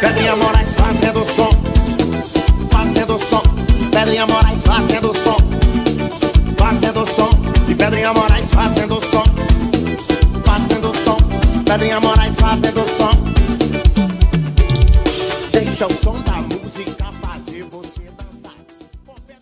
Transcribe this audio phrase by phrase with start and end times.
[0.00, 1.50] Pedrinha Moraes fazendo som,
[2.70, 3.42] fazendo som.
[3.90, 5.36] Pedrinha Moraes fazendo som,
[6.58, 7.45] fazendo som.
[11.76, 13.10] Pedrinha Moraes fazendo som.
[15.52, 18.54] Deixa o som da música fazer você dançar.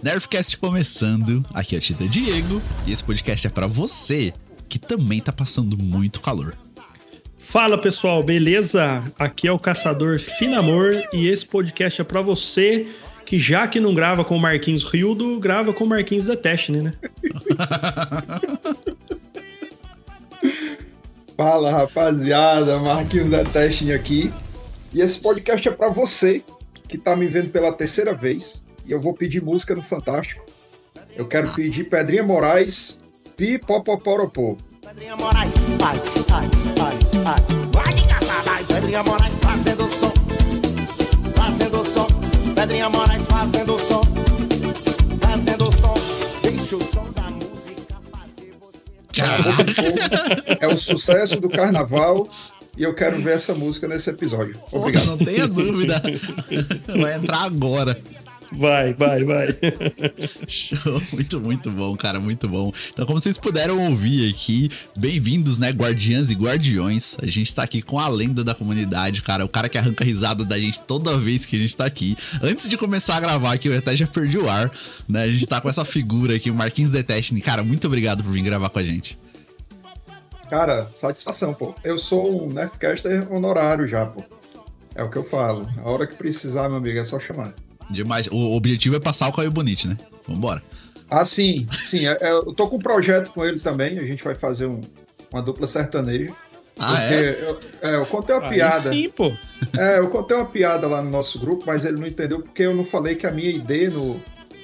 [0.02, 4.32] Nerfcast começando, aqui é o Tita Diego e esse podcast é pra você
[4.68, 6.56] que também tá passando muito calor.
[7.38, 9.04] Fala pessoal, beleza?
[9.16, 12.88] Aqui é o Caçador Finamor e esse podcast é pra você
[13.24, 16.80] que já que não grava com o Marquinhos Rildo, grava com o Marquinhos da Testne,
[16.80, 16.92] né?
[21.36, 24.32] Fala rapaziada, Marquinhos da Testing aqui.
[24.92, 26.42] E esse podcast é pra você
[26.88, 28.62] que tá me vendo pela terceira vez.
[28.86, 30.44] E eu vou pedir música no Fantástico.
[31.16, 32.98] Eu quero pedir Pedrinha Moraes,
[33.36, 34.56] Pi Popoporopô.
[34.80, 36.00] Pedrinha Moraes, ai,
[36.32, 36.48] ai,
[36.80, 37.70] ai, ai.
[37.74, 38.64] Vai de caçada, ai.
[38.64, 40.12] Pedrinha Moraes fazendo som,
[41.34, 42.06] fazendo som.
[42.54, 44.00] Pedrinha Moraes fazendo som,
[50.60, 52.28] É o sucesso do carnaval
[52.76, 54.58] e eu quero ver essa música nesse episódio.
[54.72, 55.06] Obrigado.
[55.06, 56.02] Não tenha dúvida.
[57.00, 57.96] Vai entrar agora.
[58.56, 59.48] Vai, vai, vai.
[60.46, 62.72] Show, muito, muito bom, cara, muito bom.
[62.92, 67.16] Então, como vocês puderam ouvir aqui, bem-vindos, né, guardiãs e guardiões.
[67.20, 70.44] A gente tá aqui com a lenda da comunidade, cara, o cara que arranca risada
[70.44, 72.16] da gente toda vez que a gente tá aqui.
[72.42, 74.70] Antes de começar a gravar aqui, eu até já perdi o ar,
[75.08, 75.24] né?
[75.24, 77.40] A gente tá com essa figura aqui, o Marquinhos Detestne.
[77.40, 79.18] Cara, muito obrigado por vir gravar com a gente.
[80.48, 81.74] Cara, satisfação, pô.
[81.82, 84.22] Eu sou um Nerfcaster honorário já, pô.
[84.94, 85.66] É o que eu falo.
[85.78, 87.52] A hora que precisar, meu amigo, é só chamar.
[87.90, 88.26] Demais.
[88.30, 89.96] O objetivo é passar o Caio Bonite, né?
[90.26, 90.62] Vambora.
[91.10, 92.06] Ah, sim, sim.
[92.06, 93.98] é- é, eu tô com um projeto com ele também.
[93.98, 94.80] A gente vai fazer um-
[95.32, 96.32] uma dupla sertaneja.
[96.78, 97.38] Ah, Porque é?
[97.48, 98.80] eu, é, eu contei uma Aí piada.
[98.80, 99.32] sim, pô.
[99.78, 102.74] É, eu contei uma piada lá no nosso grupo, mas ele não entendeu porque eu
[102.74, 104.20] não falei que a minha ID no,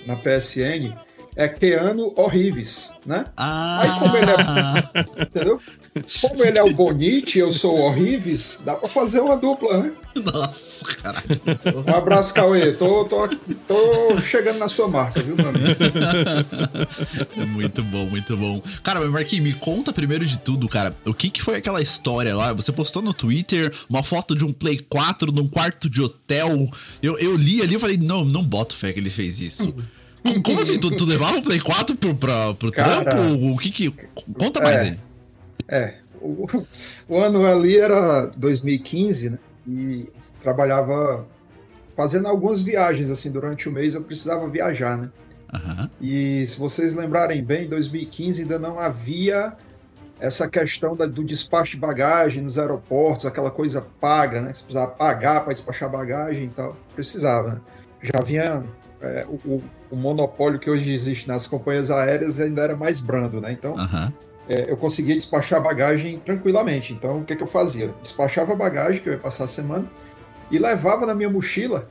[0.06, 0.92] na PSN
[1.36, 3.24] é Keanu Horrives, né?
[3.36, 5.60] Ah, Aí como ele é- Entendeu?
[6.20, 9.82] Como ele é o Bonite e eu sou o Horrives, dá pra fazer uma dupla,
[9.82, 9.92] né?
[10.32, 11.26] Nossa, caralho.
[11.86, 12.72] Um abraço, Cauê.
[12.72, 13.28] Tô, tô,
[13.66, 15.34] tô chegando na sua marca, viu?
[17.36, 18.62] É muito bom, muito bom.
[18.82, 20.94] Cara, mas Marquinhos, me conta primeiro de tudo, cara.
[21.04, 22.52] O que, que foi aquela história lá?
[22.52, 26.68] Você postou no Twitter uma foto de um Play 4 num quarto de hotel.
[27.02, 29.72] Eu, eu li ali e falei, não, não boto fé que ele fez isso.
[29.72, 29.82] Co-
[30.44, 30.78] Como assim?
[30.78, 33.52] Tu, tu levava o Play 4 pro, pra, pro Cara, trampo?
[33.52, 33.90] O que que...
[34.38, 34.84] Conta mais é.
[34.90, 34.98] aí.
[35.70, 36.46] É, o,
[37.08, 39.38] o ano ali era 2015, né?
[39.68, 40.08] E
[40.42, 41.26] trabalhava
[41.96, 45.10] fazendo algumas viagens, assim, durante o mês eu precisava viajar, né?
[45.54, 45.88] Aham.
[46.00, 49.52] E se vocês lembrarem bem, em 2015 ainda não havia
[50.18, 54.52] essa questão da- do despacho de bagagem nos aeroportos, aquela coisa paga, né?
[54.52, 56.76] Você precisava pagar para despachar bagagem e tal.
[56.94, 57.60] Precisava, né?
[58.02, 58.64] Já vinha
[59.02, 63.52] é, o, o- monopólio que hoje existe nas companhias aéreas ainda era mais brando, né?
[63.52, 64.12] Então Aham.
[64.50, 66.92] É, eu conseguia despachar bagagem tranquilamente.
[66.92, 67.94] Então, o que, que eu fazia?
[68.02, 69.86] Despachava a bagagem, que eu ia passar a semana,
[70.50, 71.84] e levava na minha mochila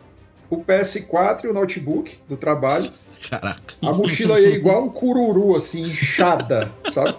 [0.50, 2.92] o PS4 e o notebook do trabalho.
[3.30, 3.74] Caraca.
[3.82, 7.16] A mochila ia igual um cururu, assim, inchada, sabe?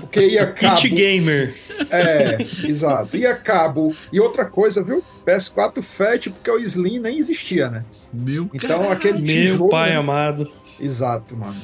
[0.00, 0.80] Porque ia cabo.
[0.80, 1.54] Kit Gamer.
[1.90, 2.36] É,
[2.68, 3.16] exato.
[3.16, 3.94] Ia cabo.
[4.12, 5.02] E outra coisa, viu?
[5.26, 7.84] PS4 Fat, porque o Slim nem existia, né?
[8.12, 8.92] Meu Então caralho.
[8.92, 9.96] aquele Meu tijolo, pai né?
[9.96, 10.50] amado.
[10.78, 11.56] Exato, mano.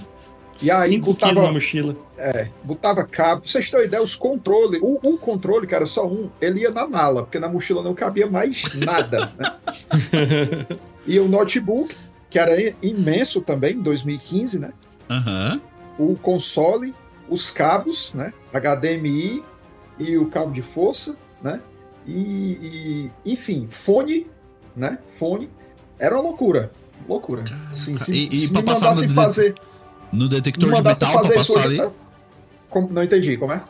[0.62, 1.96] E aí 5 botava- quilos na mochila.
[2.22, 3.40] É, botava cabo.
[3.42, 6.86] Pra vocês terem ideia, os controles, o, o controle, cara, só um, ele ia na
[6.86, 9.56] mala, porque na mochila não cabia mais nada, né?
[11.06, 11.96] E o notebook,
[12.28, 14.70] que era imenso também, em 2015, né?
[15.08, 15.60] Aham.
[15.98, 16.94] O console,
[17.28, 18.32] os cabos, né?
[18.52, 19.42] HDMI
[19.98, 21.60] e o cabo de força, né?
[22.06, 24.26] E, e, enfim, fone,
[24.76, 24.98] né?
[25.18, 25.48] Fone.
[25.98, 26.70] Era uma loucura.
[27.08, 27.44] Loucura.
[27.72, 29.54] Assim, se, E- e se me mandassem fazer,
[30.12, 31.76] No detector de metal pra passar hoje, ali.
[31.78, 31.90] tá?
[32.70, 33.60] Como- não entendi, como é?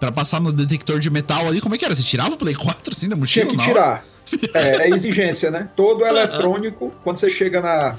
[0.00, 1.94] Pra passar no detector de metal ali, como é que era?
[1.94, 3.46] Você tirava o Play 4 assim da Tinha mochila?
[3.50, 3.72] que na hora?
[3.72, 4.04] tirar.
[4.54, 5.68] É, é exigência, né?
[5.76, 7.94] Todo eletrônico, quando você chega na,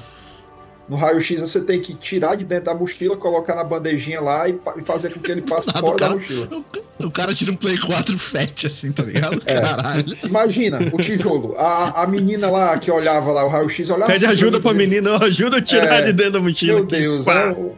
[0.90, 4.60] no raio-x, você tem que tirar de dentro da mochila, colocar na bandejinha lá e,
[4.78, 6.50] e fazer com que ele passe Nada, fora o cara- da mochila.
[7.00, 9.40] O cara tira um Play 4 fat assim, tá ligado?
[9.46, 9.62] É.
[9.62, 10.18] Caralho.
[10.24, 11.56] Imagina, o tijolo.
[11.56, 15.16] A, a menina lá que olhava lá o raio-x, olhava Pede assim ajuda pra menina,
[15.24, 16.74] ajuda a tirar É, de dentro da mochila.
[16.74, 16.96] Meu aqui.
[16.98, 17.34] Deus, Pá.
[17.36, 17.72] é um,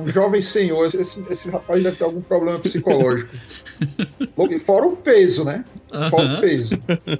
[0.00, 0.86] um jovem senhor.
[0.94, 3.34] Esse, esse rapaz deve ter algum problema psicológico.
[4.64, 5.64] Fora o peso, né?
[6.10, 6.74] Fora o peso.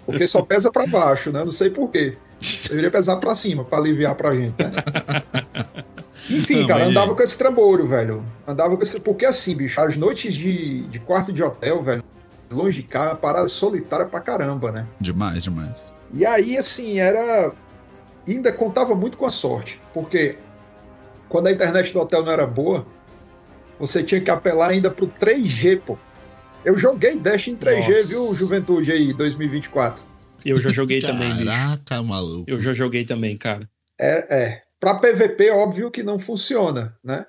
[0.07, 1.45] Porque só pesa pra baixo, né?
[1.45, 2.17] Não sei por quê.
[2.69, 4.71] Deveria pesar pra cima, pra aliviar pra gente, né?
[6.29, 8.25] Enfim, Não, cara, mas- andava com esse trambolho, velho.
[8.47, 9.01] Andava com esse.
[9.01, 12.05] Porque assim, bicho, as noites de, de quarto de hotel, velho,
[12.51, 14.87] longe de cá, uma parada solitária pra caramba, né?
[15.01, 15.93] Demais, demais.
[16.13, 17.53] E aí, assim, era.
[18.29, 20.37] Ainda contava muito com a sorte, porque
[21.31, 22.85] quando a internet do hotel não era boa,
[23.79, 25.97] você tinha que apelar ainda pro 3G, pô.
[26.63, 28.09] Eu joguei Dash em 3G, Nossa.
[28.09, 30.05] viu, Juventude aí, 2024.
[30.45, 31.47] Eu já joguei também, bicho.
[31.47, 32.45] Caraca, maluco.
[32.47, 33.67] Eu já joguei também, cara.
[33.99, 34.63] É, é.
[34.79, 37.27] Pra PVP, óbvio que não funciona, né?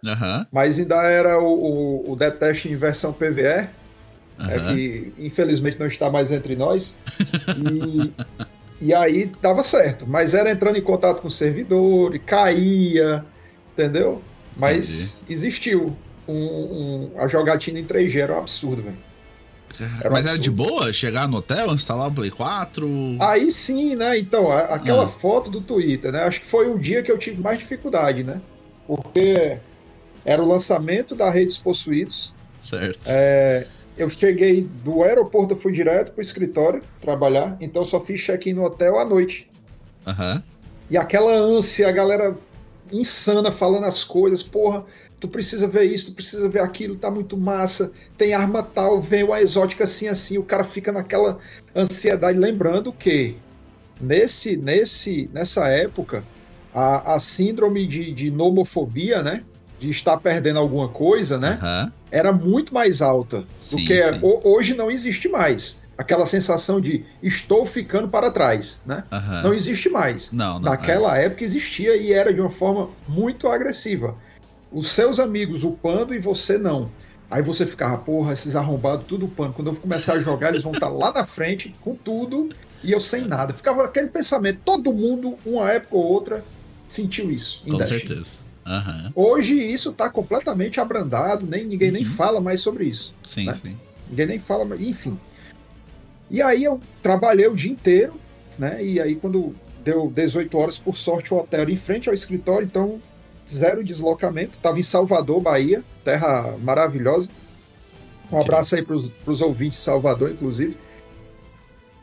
[0.51, 3.69] Mas ainda era o, o, o Detest em versão PVE, é
[4.73, 6.97] que infelizmente não está mais entre nós.
[7.57, 8.13] E,
[8.87, 10.07] e aí dava certo.
[10.07, 13.25] Mas era entrando em contato com o servidor, e caía,
[13.73, 14.21] entendeu?
[14.57, 15.95] Mas existiu.
[16.27, 18.97] Um, um- a jogatina em 3G era um absurdo, velho.
[20.11, 20.55] Mas era de absurdo.
[20.75, 22.87] boa chegar no hotel, instalar o Play 4?
[23.19, 24.17] Aí sim, né?
[24.19, 25.07] Então, aquela Ah.
[25.07, 26.23] foto do Twitter, né?
[26.23, 28.41] Acho que foi o dia que eu tive mais dificuldade, né?
[28.85, 29.57] Porque
[30.25, 32.33] era o lançamento da Rede dos Possuídos.
[32.59, 32.99] Certo.
[33.07, 33.65] É,
[33.97, 38.63] eu cheguei do aeroporto, eu fui direto pro escritório trabalhar, então só fiz check-in no
[38.65, 39.49] hotel à noite.
[40.05, 40.43] Aham.
[40.89, 42.35] E aquela ânsia, a galera
[42.91, 44.83] insana falando as coisas, porra,
[45.19, 49.23] tu precisa ver isso, tu precisa ver aquilo, tá muito massa, tem arma tal, vem
[49.23, 51.39] uma exótica assim, assim, o cara fica naquela
[51.75, 53.35] ansiedade, lembrando que
[53.99, 56.23] nesse, nesse, nessa época,
[56.73, 59.43] a, a síndrome de, de nomofobia, né,
[59.79, 61.91] de estar perdendo alguma coisa, né, Aham.
[62.11, 64.19] era muito mais alta Sim, do que sim.
[64.21, 65.80] ho- hoje não existe mais.
[66.01, 69.03] Aquela sensação de estou ficando para trás, né?
[69.11, 69.43] Aham.
[69.43, 70.31] Não existe mais.
[70.31, 70.71] Não, não.
[70.71, 74.15] Naquela época existia e era de uma forma muito agressiva.
[74.71, 76.89] Os seus amigos upando e você não.
[77.29, 79.53] Aí você ficava, porra, esses arrombados tudo upando.
[79.53, 82.49] Quando eu começar a jogar, eles vão estar lá na frente com tudo
[82.83, 83.53] e eu sem nada.
[83.53, 84.59] Ficava aquele pensamento.
[84.65, 86.43] Todo mundo, uma época ou outra,
[86.87, 87.61] sentiu isso.
[87.67, 87.69] é.
[87.69, 87.99] Com Destiny.
[88.07, 88.37] certeza.
[88.65, 89.11] Aham.
[89.13, 92.09] Hoje isso está completamente abrandado, nem, ninguém nem Uhum.
[92.09, 93.13] fala mais sobre isso.
[93.23, 93.53] Sim, Né?
[93.53, 93.77] sim.
[94.09, 95.17] Ninguém nem fala, mas enfim.
[96.31, 98.13] E aí eu trabalhei o dia inteiro,
[98.57, 98.81] né?
[98.81, 102.65] E aí quando deu 18 horas, por sorte o hotel era em frente ao escritório,
[102.65, 103.01] então
[103.49, 104.57] zero deslocamento.
[104.59, 107.29] Tava em Salvador, Bahia, terra maravilhosa.
[108.31, 110.77] Um abraço aí pros, pros ouvintes de Salvador, inclusive.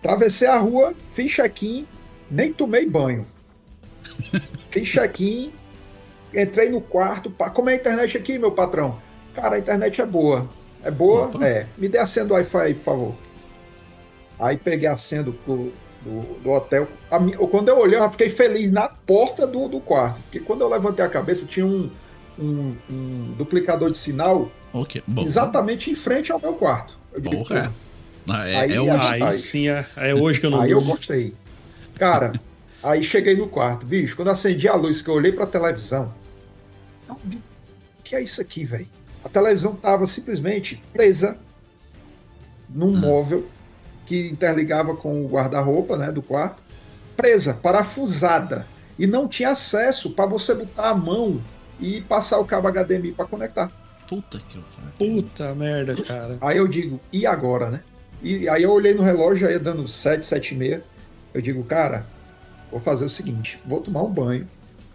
[0.02, 1.86] Travessei a rua, fiz check-in,
[2.30, 3.26] nem tomei banho.
[4.68, 5.50] fiz check-in,
[6.34, 7.30] entrei no quarto.
[7.30, 9.00] pá, Como é a internet aqui, meu patrão?
[9.32, 10.46] Cara, a internet é boa.
[10.84, 11.28] É boa?
[11.28, 11.46] Opa.
[11.46, 11.66] É.
[11.78, 13.27] Me dê a senha do Wi-Fi aí, por favor.
[14.38, 15.72] Aí peguei a senha do, do,
[16.42, 16.86] do- hotel.
[17.10, 17.18] A
[17.48, 20.20] quando eu olhei, eu já fiquei feliz na porta do, do quarto.
[20.22, 21.90] Porque quando eu levantei a cabeça, tinha um,
[22.38, 25.02] um- um duplicador de sinal Ok.
[25.06, 25.22] Bom.
[25.22, 26.98] exatamente em frente ao meu quarto.
[27.12, 27.72] Eu digo, Porra.
[28.30, 29.06] Ah, é, Aí é hoje.
[29.06, 29.32] Aí Aí.
[29.32, 30.94] sim, é, é hoje que eu não Aí eu durmo.
[30.94, 31.34] gostei.
[31.96, 32.32] Cara,
[32.82, 36.12] aí cheguei no quarto, bicho, quando acendi a luz, que eu olhei pra televisão,
[37.08, 37.36] eu vi,
[37.98, 38.86] o que é isso aqui, velho?
[39.24, 41.36] A televisão tava simplesmente presa
[42.68, 43.00] num Ah.
[43.00, 43.46] móvel
[44.08, 46.62] que interligava com o guarda-roupa, né, do quarto,
[47.14, 48.66] presa, parafusada,
[48.98, 51.42] e não tinha acesso para você botar a mão
[51.78, 53.70] e passar o cabo HDMI para conectar.
[54.08, 54.58] Puta que.
[54.98, 56.38] Puta merda, cara.
[56.40, 57.82] Aí eu digo, e agora, né?
[58.22, 60.82] E aí eu olhei no relógio, aí dando 7, 7 e meia.
[61.34, 62.06] Eu digo, cara,
[62.70, 64.48] vou fazer o seguinte: vou tomar um banho,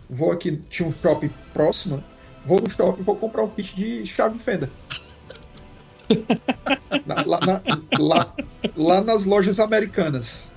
[0.09, 2.03] vou aqui, tinha um shopping próximo,
[2.43, 4.69] vou no shopping, vou comprar um kit de chave de fenda.
[7.05, 7.61] Na- lá, na-
[7.99, 8.33] lá-
[8.75, 10.51] lá nas lojas americanas.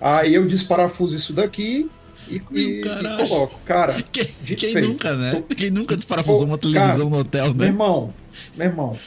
[0.00, 1.90] Aí eu desparafuso isso daqui
[2.28, 2.82] e, e, e
[3.26, 3.60] coloco.
[3.64, 5.32] Cara, Quem, dito quem nunca, né?
[5.48, 7.66] Tô- Quem nunca desparafusou uma televisão Cara, no hotel, Meu né?
[7.66, 8.14] irmão,
[8.56, 8.98] meu irmão,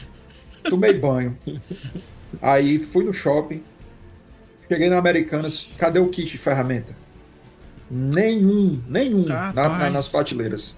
[0.63, 1.38] tomei banho.
[2.41, 3.63] Aí fui no shopping,
[4.67, 6.96] cheguei na Americanas, cadê o kit de ferramenta?
[7.89, 10.75] Nenhum, nenhum na- na- nas prateleiras.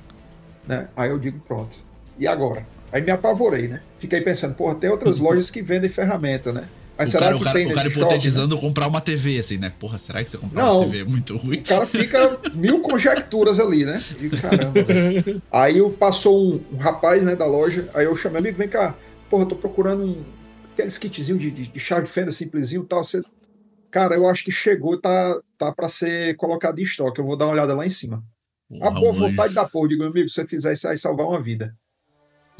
[0.68, 0.88] Né?
[0.96, 1.78] Aí eu digo, pronto.
[2.20, 2.66] E agora?
[2.92, 3.82] Aí me apavorei, né?
[4.00, 6.68] Fiquei pensando, porra, tem outras lojas que vendem ferramenta, né?
[6.98, 7.96] Mas o será cara, que o cara, tem o cara né?
[7.96, 9.72] hipotetizando comprar uma TV, assim, né?
[9.80, 10.80] Porra, será que você comprar Não.
[10.80, 11.60] uma TV é muito ruim?
[11.60, 14.04] O cara fica mil conjecturas ali, né?
[14.20, 14.84] E caramba.
[14.84, 15.42] velho.
[15.50, 18.96] Aí eu passou um, um rapaz, né, da loja, aí eu chamei amigo, vem cá,
[19.30, 20.26] porra, eu tô procurando um,
[20.74, 23.02] aqueles kitzinhos de, de, de chave de fenda simplesinho e tal.
[23.02, 23.22] Você...
[23.90, 27.22] Cara, eu acho que chegou, tá, tá pra ser colocado em estoque.
[27.22, 28.22] Eu vou dar uma olhada lá em cima.
[28.74, 29.30] A Porra, boa mano.
[29.30, 31.74] vontade da porra, digo, amigo, se você fizer isso aí, salvar uma vida.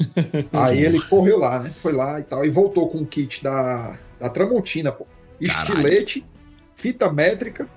[0.52, 1.72] aí ele correu lá, né?
[1.82, 5.06] Foi lá e tal, e voltou com o kit da, da Tramontina, pô.
[5.44, 5.78] Caralho.
[5.78, 6.26] Estilete,
[6.74, 7.68] fita métrica,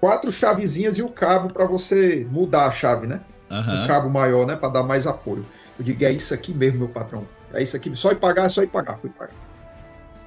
[0.00, 3.20] quatro chavezinhas e o cabo pra você mudar a chave, né?
[3.50, 3.86] Um Aham.
[3.86, 4.56] cabo maior, né?
[4.56, 5.44] Pra dar mais apoio.
[5.78, 7.26] Eu digo, é isso aqui mesmo, meu patrão.
[7.52, 7.94] É isso aqui.
[7.96, 8.96] Só ir pagar, só ir pagar.
[8.96, 9.34] Fui pagar.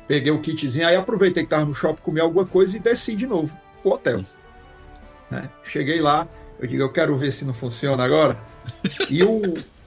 [0.07, 3.25] Peguei o kitzinho, aí aproveitei que tava no shopping, comi alguma coisa e desci de
[3.25, 4.22] novo pro hotel.
[5.31, 5.50] Né?
[5.63, 6.27] Cheguei lá,
[6.60, 8.38] eu digo, eu quero ver se não funciona agora.
[9.10, 9.41] E o,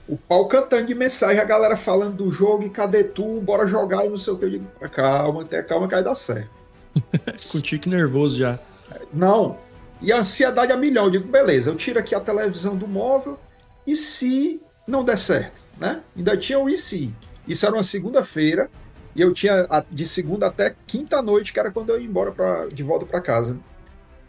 [0.07, 3.41] o pau cantando de mensagem, a galera falando do jogo, e cadê tu?
[3.41, 4.45] Bora jogar e não sei o que.
[4.45, 6.49] Eu digo, calma, tenha calma que vai dar certo.
[7.51, 8.57] Com tique nervoso já.
[9.13, 9.57] Não.
[10.01, 11.05] E a ansiedade a milhão.
[11.05, 13.37] Eu digo, beleza, eu tiro aqui a televisão do móvel
[13.85, 16.01] e se não der certo, né?
[16.15, 17.13] Ainda tinha o e se.
[17.47, 18.69] Isso era uma segunda-feira
[19.15, 22.67] e eu tinha de segunda até quinta noite, que era quando eu ia embora pra,
[22.67, 23.59] de volta para casa.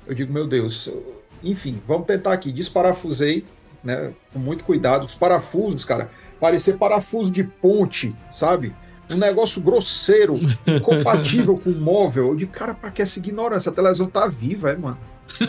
[0.07, 2.51] Eu digo, meu Deus, eu- enfim, vamos tentar aqui.
[2.51, 3.45] Desparafusei,
[3.83, 4.13] né?
[4.33, 5.05] Com muito cuidado.
[5.05, 8.75] Os parafusos, cara, parecia parafuso de ponte, sabe?
[9.11, 12.29] Um negócio grosseiro, incompatível com o móvel.
[12.29, 13.71] Eu digo, cara, pra que essa ignorância?
[13.71, 14.99] A televisão tá viva, é, mano.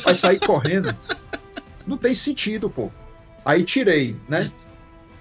[0.03, 0.95] Vai sair correndo.
[1.85, 2.89] Não tem sentido, pô.
[3.43, 4.51] Aí tirei, né?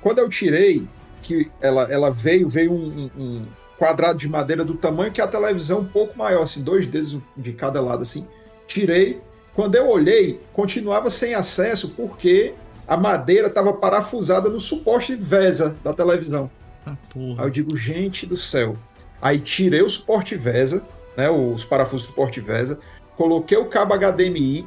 [0.00, 0.86] Quando eu tirei,
[1.22, 3.46] que ela, ela veio, veio um- um
[3.76, 7.52] quadrado de madeira do tamanho que a televisão um pouco maior, assim, dois dedos de
[7.52, 8.26] cada lado, assim.
[8.66, 9.20] Tirei.
[9.54, 12.54] Quando eu olhei, continuava sem acesso porque
[12.88, 16.50] a madeira estava parafusada no suporte VESA da televisão.
[16.86, 17.44] Ah, Aí porra.
[17.44, 18.76] eu digo, gente do céu.
[19.20, 20.82] Aí tirei o suporte VESA,
[21.16, 22.78] né, os parafusos do suporte VESA,
[23.16, 24.66] coloquei o cabo HDMI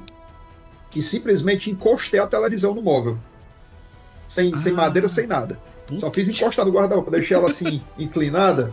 [0.95, 3.17] e simplesmente encostei a televisão no móvel.
[4.27, 4.77] Sem, sem Ah.
[4.77, 5.57] madeira, sem nada.
[5.99, 8.71] Só fiz encostar no guarda-roupa, deixei ela assim, inclinada.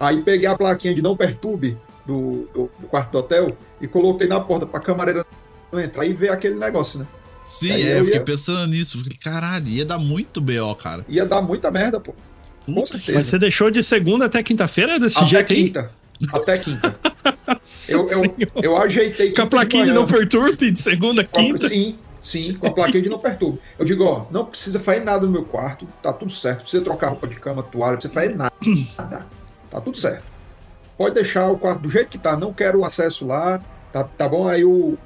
[0.00, 1.76] Aí peguei a plaquinha de não perturbe
[2.06, 5.26] do, do, do quarto do hotel e coloquei na porta pra camareira
[5.70, 7.06] não entrar e ver aquele negócio, né?
[7.48, 8.98] Sim, Aí é, eu eu fiquei ia- pensando nisso.
[9.02, 11.04] Falei, caralho, ia dar muito BO, cara.
[11.08, 12.14] Ia dar muita merda, pô.
[12.66, 13.16] Com certeza.
[13.16, 15.64] Mas você deixou de segunda até quinta-feira desse Até jeito aí?
[15.64, 15.90] quinta.
[16.32, 16.94] Até quinta.
[17.88, 20.00] Eu, eu, eu ajeitei Com a plaquinha de manhã.
[20.00, 21.66] não perturbe de segunda a quinta?
[21.68, 23.58] Sim, sim, com a plaquinha de não perturbe.
[23.78, 26.56] Eu digo, ó, não precisa fazer nada no meu quarto, tá tudo certo.
[26.58, 29.26] Não precisa trocar roupa de cama, toalha, não precisa fazer nada.
[29.70, 30.24] Tá tudo certo.
[30.98, 33.60] Pode deixar o quarto do jeito que tá, não quero o acesso lá,
[33.92, 34.46] tá, tá bom?
[34.48, 34.98] Aí o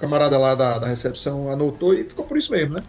[0.00, 2.82] camarada lá da, da recepção anotou e ficou por isso mesmo, né?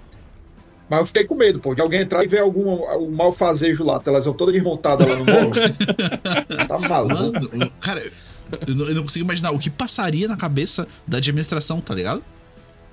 [0.90, 3.96] Mas eu fiquei com medo, pô, de alguém entrar e ver algum um malfazejo lá,
[3.98, 5.64] a televisão toda desmontada lá no móvel.
[6.68, 7.58] tá maluco.
[7.58, 8.04] Mano, cara,
[8.68, 12.24] eu não, eu não consigo imaginar o que passaria na cabeça da administração, tá ligado?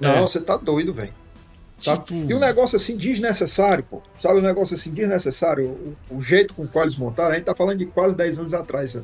[0.01, 0.21] Não, É.
[0.23, 1.13] você tá doido, velho.
[1.79, 2.05] Sabe?
[2.05, 4.01] Tipo- E um negócio assim desnecessário, pô.
[4.21, 5.67] Sabe um negócio assim desnecessário?
[6.11, 8.39] O, o jeito com o qual eles montaram, a gente tá falando de quase 10
[8.39, 8.97] anos atrás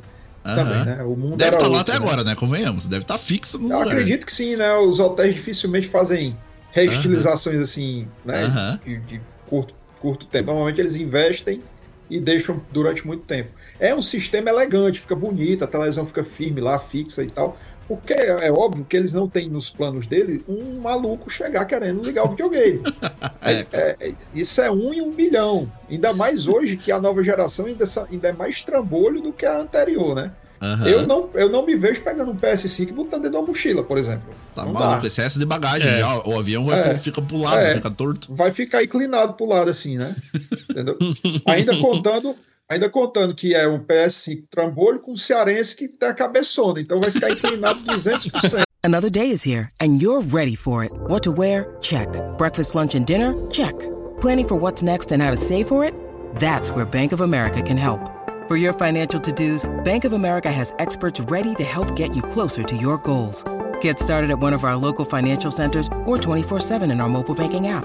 [0.56, 0.62] né?
[0.62, 1.02] também, né?
[1.04, 2.06] O mundo Deve estar lá outro, até né?
[2.06, 2.34] agora, né?
[2.34, 2.86] Convenhamos.
[2.86, 3.88] Deve estar fixa no Eu lugar.
[3.92, 4.74] acredito que sim, né?
[4.74, 6.36] Os hotéis dificilmente fazem
[6.72, 8.44] reestilizações assim, né?
[8.44, 8.80] Aham.
[8.84, 10.46] De, de curto, curto tempo.
[10.46, 11.62] Normalmente eles investem
[12.10, 13.50] e deixam durante muito tempo.
[13.80, 17.56] É um sistema elegante, fica bonito, a televisão fica firme lá, fixa e tal.
[17.88, 22.02] Porque é, é óbvio que eles não têm nos planos dele um maluco chegar querendo
[22.04, 22.82] ligar o videogame.
[23.40, 25.70] É, É, é, isso é um em um milhão.
[25.88, 29.58] Ainda mais hoje que a nova geração ainda, ainda é mais trambolho do que a
[29.58, 30.32] anterior, né?
[30.60, 30.86] Aham.
[30.88, 33.82] Eu, não, eu não me vejo pegando um PS5 e botando dentro de uma mochila,
[33.84, 34.34] por exemplo.
[34.54, 35.06] Tá Não maluco, dá.
[35.06, 35.98] excesso de bagagem É.
[35.98, 36.18] já.
[36.26, 36.98] O avião vai É.
[36.98, 37.74] fica pro lado, É.
[37.74, 38.34] fica torto.
[38.34, 40.14] Vai ficar inclinado pro lado assim, né?
[40.68, 40.98] Entendeu?
[41.46, 42.34] ainda contando,
[42.68, 47.10] ainda contando que é um PS5 trambolho com um cearense que tem cabeçona, então vai
[47.10, 48.62] ficar inclinado 200%.
[48.84, 50.92] Another day is here, and you're ready for it.
[51.08, 51.76] What to wear?
[51.80, 52.08] Check.
[52.38, 53.34] Breakfast, lunch, and dinner?
[53.50, 53.74] Check.
[54.20, 55.92] Planning for what's next and how to save for it?
[56.36, 58.00] That's where Bank of America can help.
[58.46, 62.22] For your financial to dos, Bank of America has experts ready to help get you
[62.22, 63.44] closer to your goals.
[63.80, 67.34] Get started at one of our local financial centers or 24 7 in our mobile
[67.34, 67.84] banking app.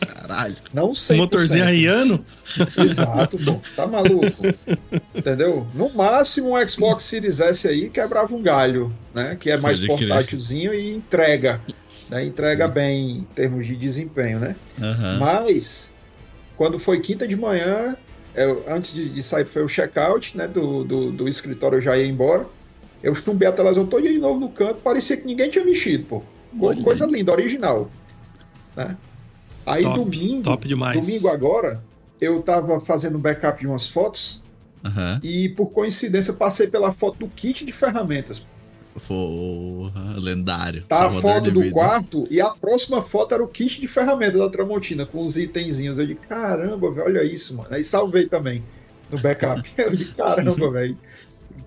[0.00, 0.54] Caralho.
[0.72, 1.16] Não sei.
[1.16, 2.24] Motorzinho arriano?
[2.78, 3.60] Exato, pô.
[3.76, 4.42] Tá maluco?
[5.14, 5.66] Entendeu?
[5.74, 9.36] No máximo um Xbox Series S aí quebrava um galho, né?
[9.38, 10.08] Que é mais Pode crer.
[10.08, 11.60] portátilzinho e entrega.
[12.08, 12.24] Né?
[12.24, 14.56] Entrega bem em termos de desempenho, né?
[14.80, 15.18] Aham.
[15.18, 15.92] Mas,
[16.56, 17.96] quando foi quinta de manhã,
[18.34, 21.98] eu- antes de, de sair, foi o check-out né, do, do, do escritório, eu já
[21.98, 22.46] ia embora.
[23.02, 26.22] Eu chumbei a televisão todo de novo no canto, parecia que ninguém tinha mexido, pô.
[26.82, 27.90] Coisa linda, original.
[28.84, 28.96] Né?
[29.66, 31.04] Aí Top, domingo, top demais.
[31.06, 31.82] domingo agora,
[32.20, 34.42] eu tava fazendo um backup de umas fotos
[34.84, 35.20] Aham.
[35.22, 38.42] e por coincidência passei pela foto do kit de ferramentas.
[39.06, 40.82] Porra, lendário.
[40.88, 41.72] Tá a foto de do vida.
[41.72, 45.98] quarto e a próxima foto era o kit de ferramentas da Tramontina, com os itenzinhos.
[45.98, 47.68] Eu digo, caramba, velho, olha isso, mano.
[47.70, 48.62] Aí salvei também
[49.10, 49.70] no backup.
[49.76, 50.98] Eu digo, caramba, velho.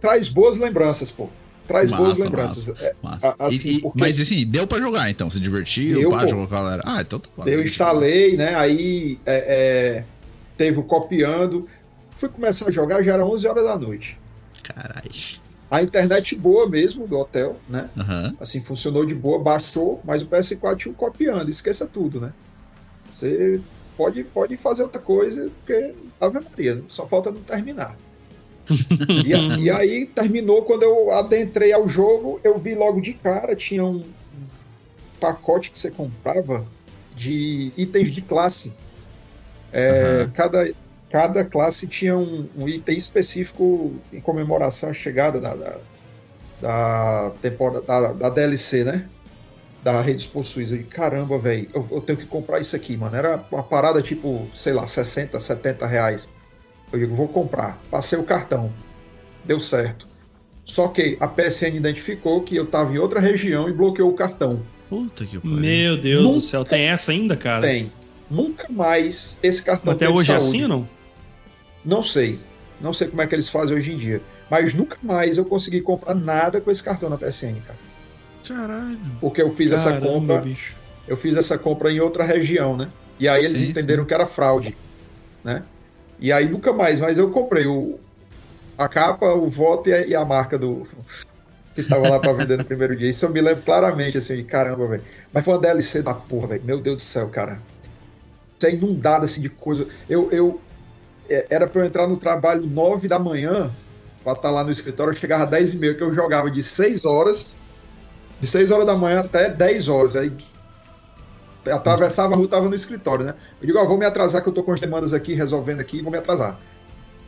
[0.01, 1.29] Traz boas lembranças, pô.
[1.71, 2.81] Traz boas Massa, lembranças.
[2.81, 3.27] É, Massa.
[3.39, 5.29] a- assim, E- porque- Mas assim, deu pra jogar então?
[5.29, 5.99] Se divertiu?
[5.99, 6.83] Deu, pá, jogou com a galera.
[6.85, 8.55] Ah, então tá eu instalei, né?
[8.55, 9.35] Aí é,
[9.99, 10.03] é,
[10.57, 11.67] teve o copiando.
[12.15, 14.17] Fui começar a jogar, já era 11 horas da noite.
[14.63, 15.09] Caralho.
[15.69, 17.89] A internet boa mesmo do hotel, né?
[17.97, 18.35] Aham.
[18.39, 22.33] Assim, funcionou de boa, baixou, mas o PS4 tinha um copiando, esqueça tudo, né?
[23.15, 23.59] Você
[23.97, 27.95] pode, pode fazer outra coisa, porque Ave Maria, só falta não terminar.
[29.25, 33.83] e, e aí terminou quando eu adentrei ao jogo, eu vi logo de cara, tinha
[33.83, 34.03] um
[35.19, 36.65] pacote que você comprava
[37.15, 38.73] de itens de classe.
[39.71, 40.31] É, Aham.
[40.33, 40.71] cada,
[41.09, 45.77] cada classe tinha um, um item específico em comemoração à chegada da, da,
[46.61, 49.07] da temporada da, da DLC, né?
[49.83, 50.71] Da Redes Possuis.
[50.71, 53.15] Eu digo, caramba, velho, eu, eu tenho que comprar isso aqui, mano.
[53.15, 56.29] Era uma parada tipo, sei lá, 60, 70 reais.
[56.91, 57.79] Eu digo, vou comprar.
[57.89, 58.71] Passei o cartão.
[59.45, 60.07] Deu certo.
[60.65, 64.61] Só que a PSN identificou que eu tava em outra região e bloqueou o cartão.
[64.89, 65.57] Puta que pariu.
[65.57, 67.61] Meu Deus do Nunca céu, tem essa ainda, cara?
[67.61, 67.91] Tem.
[68.29, 70.57] Nunca mais esse cartão Até hoje é saúde.
[70.57, 70.89] assim ou não?
[71.83, 72.39] Não sei.
[72.79, 74.21] Não sei como é que eles fazem hoje em dia.
[74.49, 77.79] Mas nunca mais eu consegui comprar nada com esse cartão na PSN, cara.
[78.47, 78.97] Caralho.
[79.19, 80.37] Porque eu fiz essa Caramba, compra.
[80.41, 80.75] bicho.
[81.07, 82.89] Eu fiz essa compra em outra região, né?
[83.19, 84.75] E aí eles Sim, entenderam que era fraude,
[85.43, 85.63] né?
[86.21, 87.99] E aí nunca mais, mas eu comprei o,
[88.77, 90.87] a capa, o voto e a, e a marca do
[91.73, 93.09] que tava lá pra vender no primeiro dia.
[93.09, 95.03] Isso eu me lembro claramente, assim, de caramba, velho.
[95.33, 96.63] Mas foi uma DLC da porra, velho.
[96.63, 97.59] Meu Deus do céu, cara.
[98.57, 99.87] Isso é inundado assim de coisa.
[100.07, 100.61] Eu, eu
[101.29, 103.71] é, era pra eu entrar no trabalho 9 da manhã
[104.23, 106.61] pra estar lá no escritório, eu chegava às 10 e meia, que eu jogava de
[106.61, 107.53] 6 horas,
[108.39, 110.15] de 6 horas da manhã até 10 horas.
[110.15, 110.31] Aí
[111.65, 113.33] atravessava a rua, tava no escritório, né?
[113.61, 116.01] Eu digo, ó, vou me atrasar que eu tô com as demandas aqui, resolvendo aqui,
[116.01, 116.57] vou me atrasar.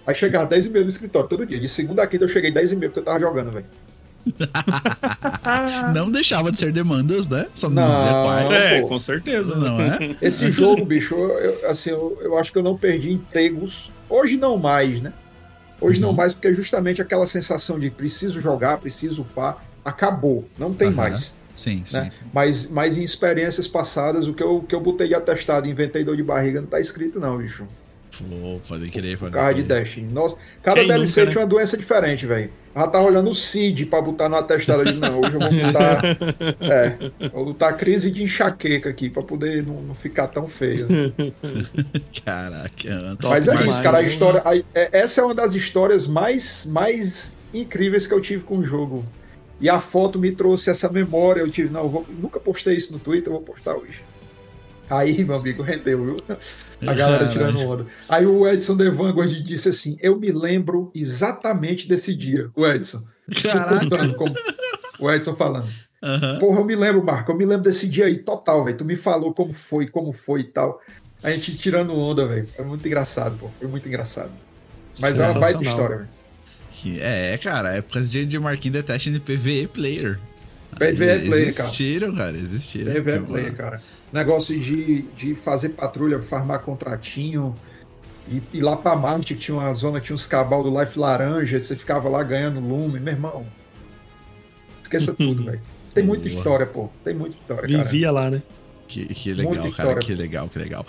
[0.06, 1.60] Aí chegava 10 e meia no escritório, todo dia.
[1.60, 3.66] De segunda a quinta eu cheguei 10 e meia porque eu tava jogando, velho.
[5.94, 7.48] Não deixava de ser demandas, né?
[7.54, 8.24] Só não, dizia Não.
[8.24, 8.62] quais.
[8.64, 8.88] É, pô.
[8.88, 9.56] com certeza.
[9.56, 9.98] Não é?
[10.22, 13.92] Esse jogo, bicho, eu, assim, eu, eu acho que eu não perdi empregos.
[14.10, 15.12] Hoje não mais, né?
[15.82, 16.16] Hoje não Uhum.
[16.16, 20.48] mais, porque é justamente aquela sensação de preciso jogar, preciso upar, acabou.
[20.58, 20.96] Não tem Aham.
[20.96, 21.34] mais.
[21.54, 22.10] Sim, sim, né?
[22.12, 22.22] sim.
[22.34, 26.04] Mas, mas em experiências passadas, o que eu, que eu botei de atestado e inventei
[26.04, 27.66] dor de barriga não tá escrito, não, bicho.
[28.18, 29.80] Pô, pode querer, pode Carro de crer.
[29.84, 30.14] Destiny.
[30.14, 31.32] Nossa, cada Quem DLC nunca, né?
[31.32, 32.52] tinha uma doença diferente, velho.
[32.76, 34.84] Já tava olhando o CID pra botar no atestado.
[34.86, 36.02] Digo, não, hoje eu vou botar.
[36.62, 40.88] é, vou botar crise de enxaqueca aqui pra poder não, não ficar tão feio.
[42.24, 43.70] Caraca, Mas é demais.
[43.76, 43.98] isso, cara.
[43.98, 48.44] A história, a- é- essa é uma das histórias mais, mais incríveis que eu tive
[48.44, 49.06] com o jogo.
[49.64, 51.40] E a foto me trouxe essa memória.
[51.40, 54.04] Eu tive, não, eu vou- nunca postei isso no Twitter, eu vou postar hoje.
[54.90, 56.18] Aí, meu amigo, rendeu, viu?
[56.86, 57.88] A galera tirando onda.
[58.10, 62.50] Aí o Edson Vanguard disse assim: Eu me lembro exatamente desse dia.
[62.56, 63.02] O Edson.
[63.42, 64.14] Caraca.
[64.16, 64.36] Como-
[65.00, 65.70] O Edson falando.
[66.04, 66.38] Aham.
[66.40, 68.76] Porra, eu me lembro, Marco, eu me lembro desse dia aí total, velho.
[68.78, 70.82] Tu me falou como foi, como foi e tal.
[71.24, 72.46] A gente tirando onda, velho.
[72.48, 73.50] Foi muito engraçado, pô.
[73.58, 74.30] Foi muito engraçado.
[75.00, 76.10] Mas é uma baita história, velho.
[76.84, 80.20] Que- É, cara, épocas de, de Marquinhos Detest de PVE Player.
[80.78, 81.70] PvE player, cara.
[81.70, 82.94] Existiram, cara, existiram.
[82.94, 83.82] PvE Tipo, Player, cara.
[84.12, 87.56] Negócio de, de fazer patrulha, farmar contratinho.
[88.30, 90.98] E ir lá pra Marte, que tinha uma zona, que tinha uns cabal do Life
[91.00, 93.46] Laranja, você ficava lá ganhando lume, meu irmão.
[94.82, 95.62] Esqueça tudo, velho.
[95.94, 96.38] Tem muita Boa.
[96.38, 96.90] história, pô.
[97.04, 97.84] Tem muita história, cara.
[97.84, 98.42] Vivia lá, né?
[98.88, 99.96] Que, que legal, cara.
[100.00, 100.86] Que legal, que legal.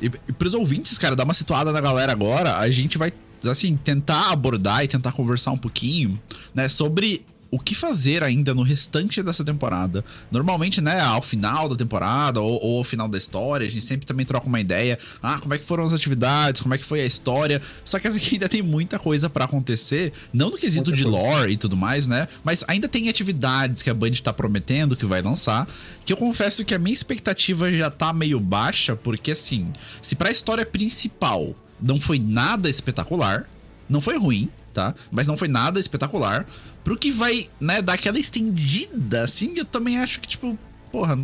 [0.00, 3.12] E, e pros ouvintes, cara, dar uma situada na galera agora, a gente vai,
[3.50, 6.20] assim, tentar abordar e tentar conversar um pouquinho,
[6.54, 10.02] né, sobre o que fazer ainda no restante dessa temporada.
[10.30, 14.06] Normalmente, né, ao final da temporada ou, ou, ao final da história, a gente sempre
[14.06, 14.98] também troca uma ideia.
[15.22, 17.60] Ah, como é que foram as atividades, como é que foi a história.
[17.84, 21.04] Só que essa aqui ainda tem muita coisa para acontecer, não no quesito muita de
[21.04, 21.18] coisa.
[21.18, 22.26] lore e tudo mais, né?
[22.42, 25.68] Mas ainda tem atividades que a Band tá prometendo que vai lançar,
[26.06, 30.30] que eu confesso que a minha expectativa já tá meio baixa, porque assim, se pra
[30.30, 33.48] história principal não foi nada espetacular,
[33.88, 34.94] não foi ruim, tá?
[35.10, 36.46] Mas não foi nada espetacular.
[36.82, 40.58] Pro que vai, né, dar aquela estendida, assim, eu também acho que, tipo,
[40.90, 41.18] porra,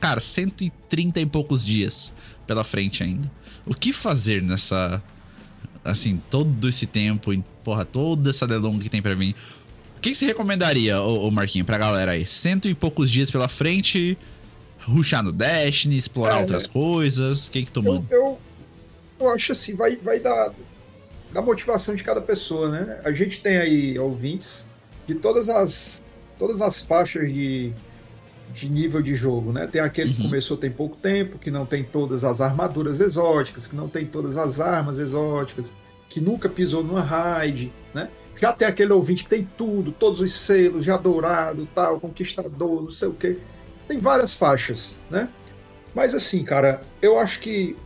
[0.00, 2.12] cara, 130 e poucos dias
[2.46, 3.30] pela frente ainda.
[3.66, 5.02] O que fazer nessa.
[5.84, 7.32] Assim, todo esse tempo,
[7.64, 9.34] porra, toda essa delonga que tem pra mim.
[9.96, 12.26] O que, que você recomendaria, ô, ô Marquinho, pra galera aí?
[12.26, 14.16] Cento e poucos dias pela frente,
[14.80, 16.72] ruxar no Destiny, explorar é, outras né?
[16.72, 17.46] coisas.
[17.46, 18.04] O que, que tu manda?
[18.10, 18.40] Eu, eu,
[19.24, 20.52] eu, acho assim, vai, vai dar
[21.32, 23.00] da motivação de cada pessoa, né?
[23.04, 24.68] A gente tem aí ouvintes
[25.06, 26.00] de todas as
[26.38, 27.72] todas as faixas de,
[28.52, 29.66] de nível de jogo, né?
[29.66, 30.16] Tem aquele uhum.
[30.16, 34.04] que começou tem pouco tempo, que não tem todas as armaduras exóticas, que não tem
[34.04, 35.72] todas as armas exóticas,
[36.08, 38.08] que nunca pisou numa raid, né?
[38.36, 42.90] Já tem aquele ouvinte que tem tudo, todos os selos, já dourado, tal, conquistador, não
[42.90, 43.38] sei o quê.
[43.86, 45.28] Tem várias faixas, né?
[45.94, 47.76] Mas assim, cara, eu acho que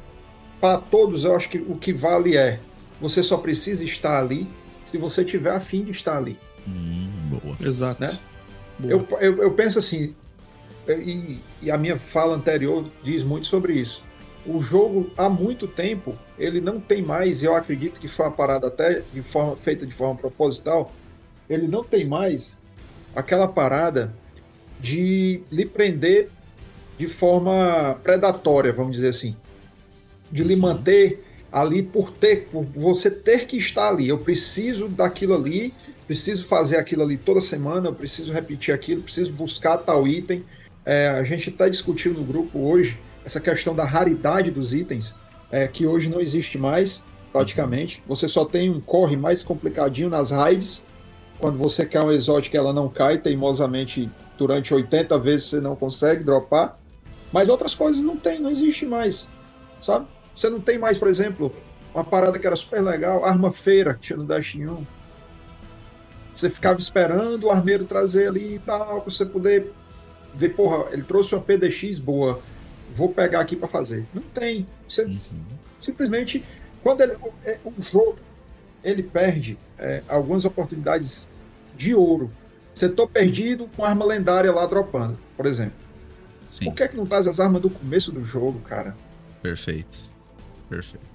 [0.67, 2.59] para todos, eu acho que o que vale é
[3.01, 4.49] você só precisa estar ali
[4.85, 6.37] se você tiver afim de estar ali.
[6.67, 7.57] Hum, boa.
[7.61, 8.01] Exato.
[8.01, 8.19] Né?
[8.79, 8.93] Boa.
[8.93, 10.13] Eu, eu, eu, penso assim,
[10.89, 14.03] e, e, a minha fala anterior diz muito sobre isso.
[14.45, 18.67] O jogo, há muito tempo, ele não tem mais, eu acredito que foi uma parada
[18.67, 20.93] até de forma, feita de forma proposital,
[21.49, 22.59] ele não tem mais
[23.15, 24.13] aquela parada
[24.81, 26.29] de lhe prender
[26.99, 29.37] de forma predatória, vamos dizer assim.
[30.31, 34.09] De lhe manter ali por ter, por você ter que estar ali.
[34.09, 35.73] Eu preciso daquilo ali,
[36.07, 40.45] preciso fazer aquilo ali toda semana, eu preciso repetir aquilo, preciso buscar tal item.
[40.85, 45.15] É, a gente está discutindo no grupo hoje essa questão da raridade dos itens,
[45.51, 48.03] é, que hoje não existe mais, praticamente.
[48.07, 50.85] Você só tem um corre mais complicadinho nas raids.
[51.39, 54.09] Quando você quer um exótico, ela não cai teimosamente
[54.39, 56.79] durante 80 vezes você não consegue dropar.
[57.33, 59.29] Mas outras coisas não tem, não existe mais,
[59.83, 60.07] sabe?
[60.37, 61.55] Você não tem mais, por exemplo,
[61.95, 64.85] uma parada que era super legal, arma feira que tinha no Dash 1.
[66.35, 69.73] Você ficava esperando o armeiro trazer ali e tal, pra você poder
[70.35, 72.43] ver, porra, ele trouxe uma PDX boa,
[72.95, 74.05] vou pegar aqui para fazer.
[74.13, 74.67] Não tem.
[74.87, 75.19] Você uhum.
[75.81, 76.45] simplesmente,
[76.83, 78.17] quando ele, é, o jogo
[78.85, 81.29] ele perde é, algumas oportunidades
[81.75, 82.31] de ouro.
[82.75, 85.87] Você tô perdido com arma lendária lá dropando, por exemplo.
[86.47, 86.67] Sim.
[86.67, 88.95] Por que, é que não traz as armas do começo do jogo, cara?
[89.43, 90.16] Perfeito.
[90.69, 91.07] Perfeito.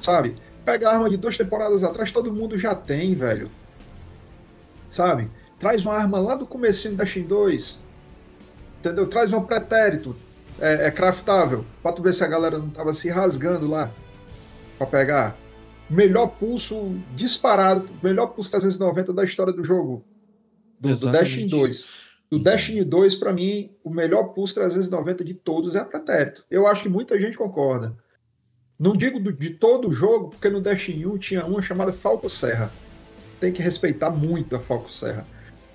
[0.00, 0.36] Sabe?
[0.64, 3.50] Pega a arma de duas temporadas atrás, todo mundo já tem, velho.
[4.88, 5.30] Sabe?
[5.58, 7.82] Traz uma arma lá do comecinho da Shin 2.
[8.80, 9.06] Entendeu?
[9.06, 10.14] Traz um pretérito.
[10.60, 11.64] É, é craftável.
[11.82, 13.90] Pra tu ver se a galera não tava se rasgando lá.
[14.78, 15.36] Pra pegar.
[15.88, 17.88] Melhor pulso disparado.
[18.02, 20.04] Melhor pulso 390 da história do jogo.
[20.80, 21.86] Do, do Destiny 2.
[22.30, 26.44] Do Destiny 2, para mim, o melhor pulso 390 de todos é a pretérito.
[26.50, 27.96] Eu acho que muita gente concorda.
[28.78, 32.28] Não digo do, de todo o jogo, porque no Destiny 1 tinha uma chamada Falco
[32.28, 32.70] Serra.
[33.40, 35.26] Tem que respeitar muito a Falco Serra.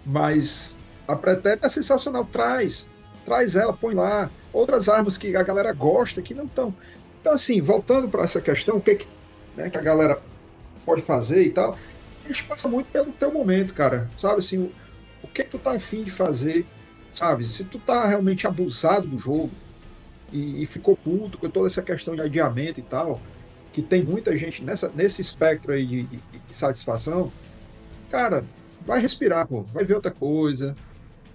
[0.05, 2.25] Mas a Pretérita é sensacional.
[2.25, 2.87] Traz.
[3.25, 4.29] Traz ela, põe lá.
[4.53, 6.73] Outras armas que a galera gosta que não estão.
[7.19, 9.07] Então, assim, voltando para essa questão, o que, que,
[9.55, 10.19] né, que a galera
[10.85, 11.77] pode fazer e tal,
[12.23, 14.09] a gente passa muito pelo teu momento, cara.
[14.19, 14.71] Sabe assim, o,
[15.23, 16.65] o que, que tu tá afim de fazer,
[17.13, 17.47] sabe?
[17.47, 19.51] Se tu tá realmente abusado do jogo,
[20.31, 23.21] e, e, ficou puto com toda essa questão de adiamento e tal,
[23.73, 27.31] que tem muita gente nessa, nesse espectro aí de, de, de satisfação,
[28.09, 28.43] cara,
[28.85, 30.75] vai respirar, pô, vai ver outra coisa,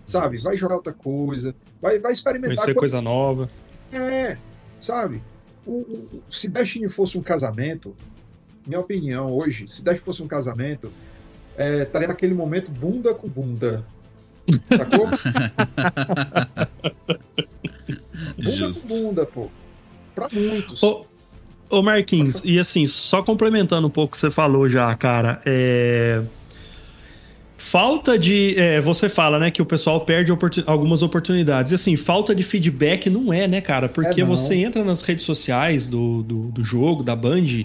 [0.04, 0.38] sabe?
[0.38, 2.56] Vai jogar outra coisa, vai, vai experimentar.
[2.56, 3.50] Conhecer coisa nova.
[3.92, 4.36] É,
[4.80, 5.22] sabe?
[5.66, 7.94] O, o, se Destiny fosse um casamento,
[8.66, 10.90] minha opinião hoje, se Destiny fosse um casamento,
[11.56, 13.84] é, estaria naquele momento bunda com bunda.
[14.76, 15.08] Sacou?
[18.36, 19.50] bunda com bunda, pô.
[20.14, 20.82] Pra muitos.
[20.82, 21.04] Ô,
[21.70, 26.22] ô Marquinhos, e assim, só complementando um pouco o que você falou já, cara, é.
[27.58, 28.54] Falta de.
[28.56, 30.62] É, você fala, né, que o pessoal perde oportun...
[30.66, 31.72] algumas oportunidades.
[31.72, 33.88] E assim, falta de feedback não é, né, cara?
[33.88, 37.64] Porque é você entra nas redes sociais do, do, do jogo, da Band,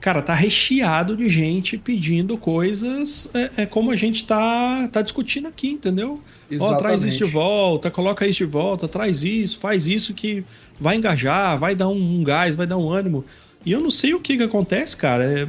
[0.00, 5.48] cara, tá recheado de gente pedindo coisas é, é como a gente tá, tá discutindo
[5.48, 6.20] aqui, entendeu?
[6.60, 10.44] Ó, traz isso de volta, coloca isso de volta, traz isso, faz isso que
[10.80, 13.24] vai engajar, vai dar um, um gás, vai dar um ânimo.
[13.64, 15.24] E eu não sei o que que acontece, cara.
[15.24, 15.48] É,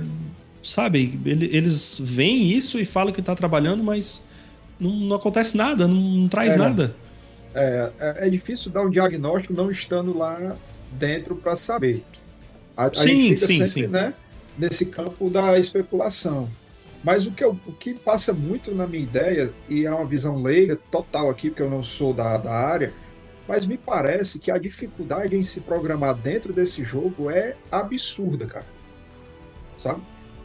[0.64, 4.28] sabe, ele, eles veem isso e falam que tá trabalhando, mas
[4.80, 6.58] não, não acontece nada, não, não traz É.
[6.58, 6.96] nada.
[7.54, 10.56] É, é, é difícil dar um diagnóstico não estando lá
[10.92, 12.04] dentro para saber.
[12.78, 13.88] A, a Sim, fica sim, sempre sim.
[13.88, 14.14] Né,
[14.60, 16.50] nesse campo da especulação.
[17.04, 20.42] Mas o que, eu- o que passa muito na minha ideia, e é uma visão
[20.42, 22.94] leiga total aqui, porque eu não sou da, da área,
[23.48, 28.66] mas me parece que a dificuldade em se programar dentro desse jogo é absurda, cara.
[29.78, 30.02] Sabe?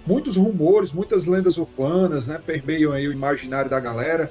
[0.06, 4.30] Muitos rumores, muitas lendas urbanas, né, permeiam aí o imaginário da galera,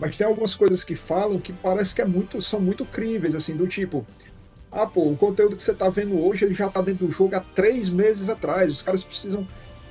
[0.00, 3.54] mas tem algumas coisas que falam que parece que é muito, são muito críveis, assim,
[3.54, 4.06] do tipo,
[4.70, 7.34] ah, pô, o conteúdo que você tá vendo hoje, ele já tá dentro do jogo
[7.36, 8.70] há três meses atrás.
[8.70, 9.46] Os caras precisam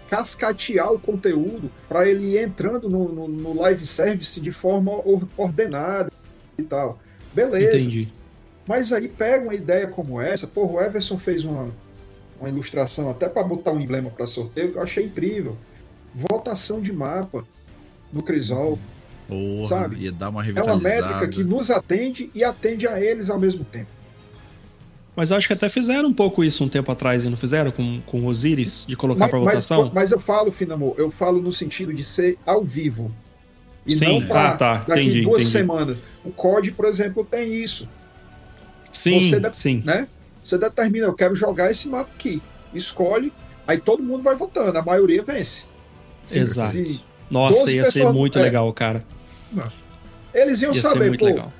[0.09, 5.27] cascatear o conteúdo para ele ir entrando no, no, no live service de forma or-
[5.35, 6.11] ordenada
[6.57, 6.99] e tal.
[7.33, 7.75] Beleza.
[7.77, 8.13] Entendi.
[8.65, 11.69] Mas aí pega uma ideia como essa, porra, o Everson fez uma,
[12.39, 15.57] uma ilustração até para botar um emblema para sorteio que eu achei incrível.
[16.13, 17.43] Votação de mapa
[18.11, 18.79] no Crisol.
[19.27, 19.97] Porra, Sabe?
[19.97, 21.07] ia dar uma É uma revitalizada.
[21.09, 23.87] métrica que nos atende e atende a eles ao mesmo tempo.
[25.17, 27.71] Mas eu acho que até fizeram um pouco isso um tempo atrás, e não fizeram
[27.71, 29.91] com, com Osiris, de colocar Mas, pra mas, votação?
[29.91, 33.11] mas eu falo, Finamor, eu falo no sentido de ser ao vivo.
[33.83, 35.51] E Sim, não pra ah, tá, daqui entendi, duas entendi.
[35.51, 35.97] semanas.
[36.23, 37.89] O COD, por exemplo, tem isso.
[38.91, 39.81] sim, você sim.
[39.83, 40.07] Né?
[40.43, 42.39] Você determina, eu quero jogar esse mapa aqui.
[42.71, 43.33] Escolhe,
[43.65, 45.65] aí todo mundo vai votando, a maioria vence.
[46.25, 46.69] Se- Exato.
[46.73, 48.41] se- Nossa, 12 ia ser muito é.
[48.43, 49.03] legal, cara.
[50.31, 51.51] eles iam Ia saber, pô, legal.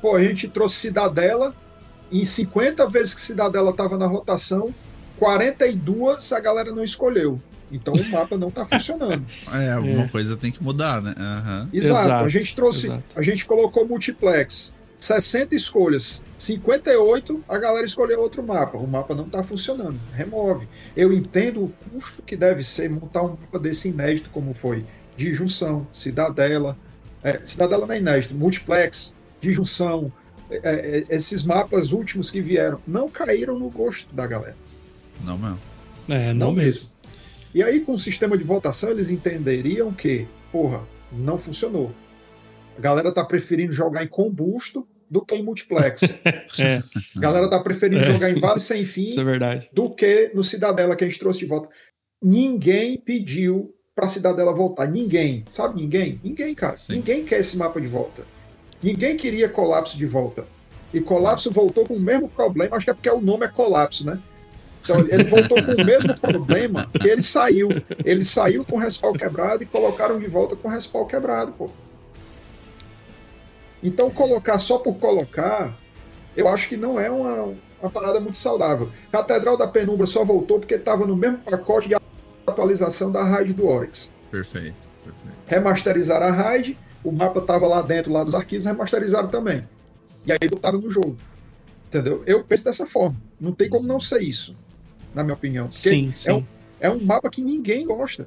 [0.00, 1.54] pô, a gente trouxe Cidadela,
[2.20, 4.72] em 50 vezes que Cidadela estava na rotação,
[5.18, 7.40] 42 a galera não escolheu.
[7.70, 9.24] Então o mapa não está funcionando.
[9.54, 10.08] É, alguma É.
[10.08, 11.14] coisa tem que mudar, né?
[11.16, 11.68] Aham.
[11.72, 12.00] Exato.
[12.04, 13.02] Exato, A gente trouxe, exato.
[13.16, 18.76] a gente colocou multiplex, 60 escolhas, 58 a galera escolheu outro mapa.
[18.76, 19.98] O mapa não está funcionando.
[20.14, 20.68] Remove.
[20.96, 24.84] Eu entendo o custo que deve ser montar um mapa desse inédito como foi
[25.16, 26.76] de junção, Cidadela,
[27.22, 30.12] é, Cidadela não é inédito, multiplex, de junção,
[31.08, 34.56] esses mapas últimos que vieram não caíram no gosto da galera.
[35.24, 35.58] Não mesmo.
[36.08, 36.90] É, não, Não mesmo.
[37.54, 41.92] E aí, com o sistema de votação, eles entenderiam que, porra, não funcionou.
[42.76, 46.00] A galera tá preferindo jogar em combusto do que em multiplex.
[46.58, 46.80] É,
[47.16, 48.12] A galera tá preferindo É.
[48.12, 49.68] jogar em Vale Sem Fim isso é verdade.
[49.72, 51.68] do que no Cidadela que a gente trouxe de volta.
[52.22, 54.86] Ninguém pediu pra Cidadela voltar.
[54.88, 55.44] Ninguém.
[55.50, 56.18] Sabe ninguém?
[56.24, 56.76] Ninguém, cara.
[56.78, 56.94] Sim.
[56.96, 58.24] Ninguém quer esse mapa de volta.
[58.82, 60.44] Ninguém queria Colapso de volta.
[60.92, 62.76] E Colapso voltou com o mesmo problema.
[62.76, 64.18] Acho que é porque o nome é Colapso, né?
[64.82, 67.68] Então ele voltou com o mesmo problema que ele saiu.
[68.04, 71.70] Ele saiu com o respawn quebrado e colocaram de volta com o respawn quebrado, pô.
[73.82, 75.76] Então colocar só por colocar,
[76.36, 78.90] eu acho que não é uma, uma parada muito saudável.
[79.10, 81.96] Catedral da Penumbra só voltou porque estava no mesmo pacote de
[82.46, 84.10] atualização da raid do Oryx.
[84.30, 84.74] Perfeito.
[85.04, 85.36] perfeito.
[85.46, 89.64] Remasterizaram a raid, o mapa estava lá dentro, lá dos arquivos, remasterizaram também.
[90.26, 91.16] E aí botaram no jogo.
[91.88, 92.22] Entendeu?
[92.26, 93.16] Eu penso dessa forma.
[93.40, 94.54] Não tem como não ser isso,
[95.14, 95.64] na minha opinião.
[95.66, 96.30] Porque Sim, É sim.
[96.32, 96.44] um,
[96.80, 98.26] é um mapa que ninguém gosta.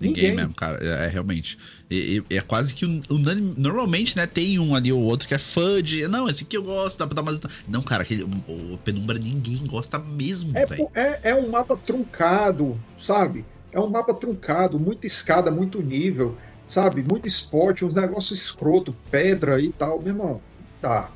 [0.00, 0.36] Ninguém, Ninguém.
[0.36, 0.78] mesmo, cara.
[0.82, 1.56] É, é realmente.
[1.88, 3.54] E- É, quase que un- unânime.
[3.56, 6.08] Normalmente, né, tem um ali ou outro que é fã de.
[6.08, 7.38] Não, esse aqui eu gosto, dá pra dar mais.
[7.68, 10.88] Não, cara, aquele, o, o Penumbra ninguém gosta mesmo, É, velho.
[10.94, 13.44] é, é um mapa truncado, sabe?
[13.70, 16.36] É um mapa truncado, muita escada, muito nível,
[16.72, 17.02] sabe?
[17.06, 19.98] Muito esporte, uns negócios escroto, pedra e tal.
[19.98, 20.40] Meu irmão,
[20.80, 21.10] tá.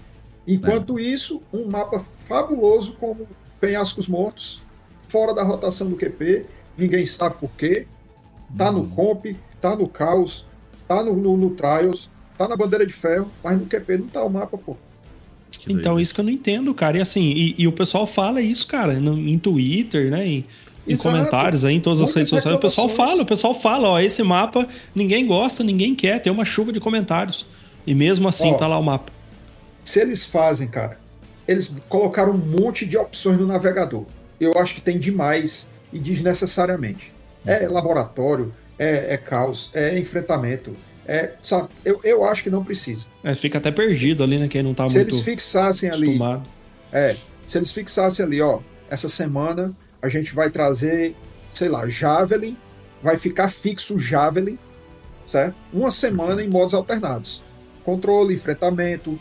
[0.46, 3.26] Enquanto isso, um mapa fabuloso como
[3.58, 4.60] Penhascos Mortos,
[5.08, 6.44] fora da rotação do QP,
[6.76, 7.86] ninguém sabe por quê.
[8.56, 9.24] Tá no comp,
[9.60, 10.44] tá no caos,
[10.86, 14.22] tá no, no, no Trials, tá na bandeira de ferro, mas no QP não tá
[14.22, 14.76] o mapa, pô.
[15.50, 16.02] Que Então, doido.
[16.02, 16.98] isso que eu não entendo, cara.
[16.98, 20.26] E assim, e, e o pessoal fala isso, cara, no- em Twitter, né?
[20.28, 20.44] Em,
[20.86, 21.08] em Exato.
[21.10, 22.56] comentários aí, em todas as Muitas redes sociais.
[22.56, 26.44] O pessoal fala, o pessoal fala, ó, esse mapa ninguém gosta, ninguém quer, tem uma
[26.44, 27.46] chuva de comentários.
[27.86, 29.12] E mesmo assim, Ó, tá lá o mapa.
[29.84, 30.98] se eles fazem, cara,
[31.46, 34.04] eles colocaram um monte de opções no navegador.
[34.40, 37.12] Eu acho que tem demais e desnecessariamente.
[37.44, 40.74] É laboratório, é, é caos, é enfrentamento.
[41.06, 43.06] É, sabe, eu, eu acho que não precisa.
[43.22, 44.48] É, fica até perdido ali, né?
[44.48, 46.48] Quem não tá se muito eles fixassem ali, acostumado.
[46.92, 48.58] é, se eles fixassem ali, ó,
[48.90, 49.72] essa semana
[50.06, 51.14] a gente vai trazer,
[51.52, 52.56] sei lá, Javelin,
[53.02, 54.58] vai ficar fixo o Javelin,
[55.28, 55.54] certo?
[55.72, 57.42] Uma semana em modos alternados.
[57.84, 59.18] Controle, enfrentamento,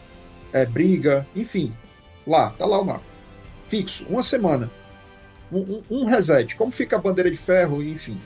[0.54, 1.74] é, briga, enfim.
[2.26, 3.04] Lá, tá lá o mapa.
[3.67, 4.69] Fixo, uma semana.
[5.52, 6.56] um, um- um reset.
[6.56, 8.17] Como fica a bandeira de ferro, enfim.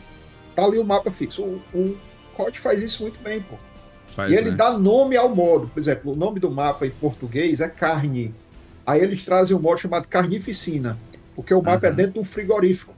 [0.56, 1.44] Tá ali o mapa fixo.
[1.44, 1.98] O, o
[2.34, 3.56] COD faz isso muito bem, pô.
[4.08, 4.56] Faz, e ele né?
[4.56, 5.68] dá nome ao modo.
[5.68, 8.34] Por exemplo, o nome do mapa em português é carne.
[8.86, 10.98] Aí eles trazem um modo chamado carnificina.
[11.42, 11.96] Porque o mapa é Aham.
[11.96, 12.94] dentro de um frigorífico.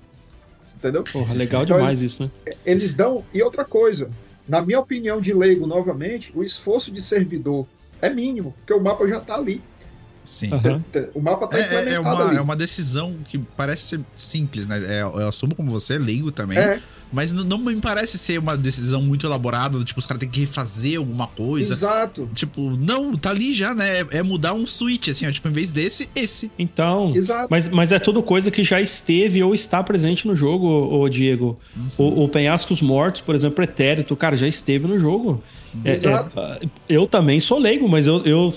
[0.76, 1.04] Entendeu?
[1.04, 2.54] Porra, legal Então, demais isso, né?
[2.66, 3.24] Eles dão.
[3.34, 4.10] E outra coisa,
[4.48, 7.68] na minha opinião de leigo, novamente, o esforço de servidor
[8.02, 9.62] é mínimo, porque o mapa já tá ali.
[10.24, 10.52] Sim.
[10.54, 10.84] Aham.
[11.14, 12.38] O mapa tá É, é- implementado é uma, ali.
[12.38, 14.82] é uma decisão que parece ser simples, né?
[14.86, 16.58] É, eu assumo como você, leigo também.
[16.58, 16.80] É,
[17.12, 20.40] Mas não, não me parece ser uma decisão muito elaborada, tipo, os caras têm que
[20.42, 21.74] refazer alguma coisa.
[21.74, 22.30] exato.
[22.34, 24.00] Tipo, não, tá ali já, né?
[24.02, 25.32] É, é mudar um switch, assim, ó.
[25.32, 26.52] Tipo, em vez desse, esse.
[26.58, 27.48] Então, Exato.
[27.50, 31.60] mas, mas é tudo coisa que já esteve ou está presente no jogo, ô, Diego.
[31.98, 35.44] O, o Penhascos Mortos, por exemplo, Pretérito, cara, já esteve no jogo.
[35.84, 36.40] É- Exato.
[36.40, 38.54] é, eu também sou leigo, mas eu, eu,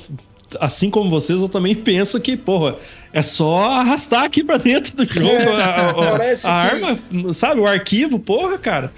[0.61, 2.77] assim como vocês, eu também penso que, porra,
[3.13, 6.85] é só arrastar aqui pra dentro do jogo É, a, a- a- parece a que-
[6.85, 7.61] arma, sabe?
[7.61, 8.93] O arquivo, porra, cara.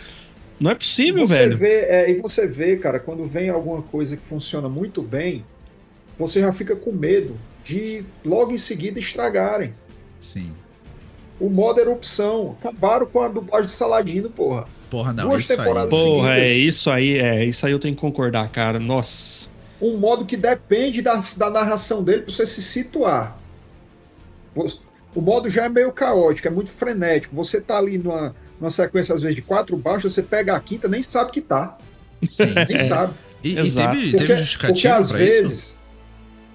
[0.59, 1.57] Não é possível, você velho.
[1.59, 5.45] Vê, é, e você vê, cara, quando vem alguma coisa que funciona muito bem,
[6.19, 9.73] você já fica com medo de logo em seguida estragarem.
[10.19, 10.53] Sim.
[11.39, 12.57] O modo erupção.
[12.59, 14.65] Acabaram com a dublagem do Saladino, porra.
[14.89, 15.59] Porra, não, Duas isso aí.
[15.59, 16.49] temporadas Porra, seguidas.
[16.49, 18.79] é isso aí, é isso aí eu tenho que concordar, cara.
[18.79, 19.51] Nossa.
[19.81, 23.37] Um modo que depende da, da narração dele pra você se situar.
[25.15, 27.35] O modo já é meio caótico, é muito frenético.
[27.37, 30.89] Você tá ali numa, numa sequência, às vezes, de quatro baixos, você pega a quinta,
[30.89, 31.77] nem sabe que tá.
[32.25, 32.89] Sim, Nem sim.
[32.89, 33.15] sabe.
[33.45, 33.91] E, e Exato.
[33.91, 35.39] teve, Porque, teve porque justificativa às pra isso?
[35.43, 35.79] vezes.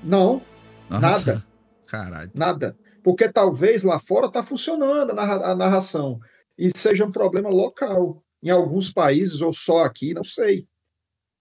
[0.04, 0.42] Não,
[0.90, 1.46] Ah, nada.
[1.88, 2.32] Caralho.
[2.34, 2.76] Nada.
[3.04, 6.20] Porque talvez lá fora tá funcionando a, narra- a narração.
[6.58, 8.24] E seja um problema local.
[8.44, 10.66] Em alguns países, ou só aqui, não sei.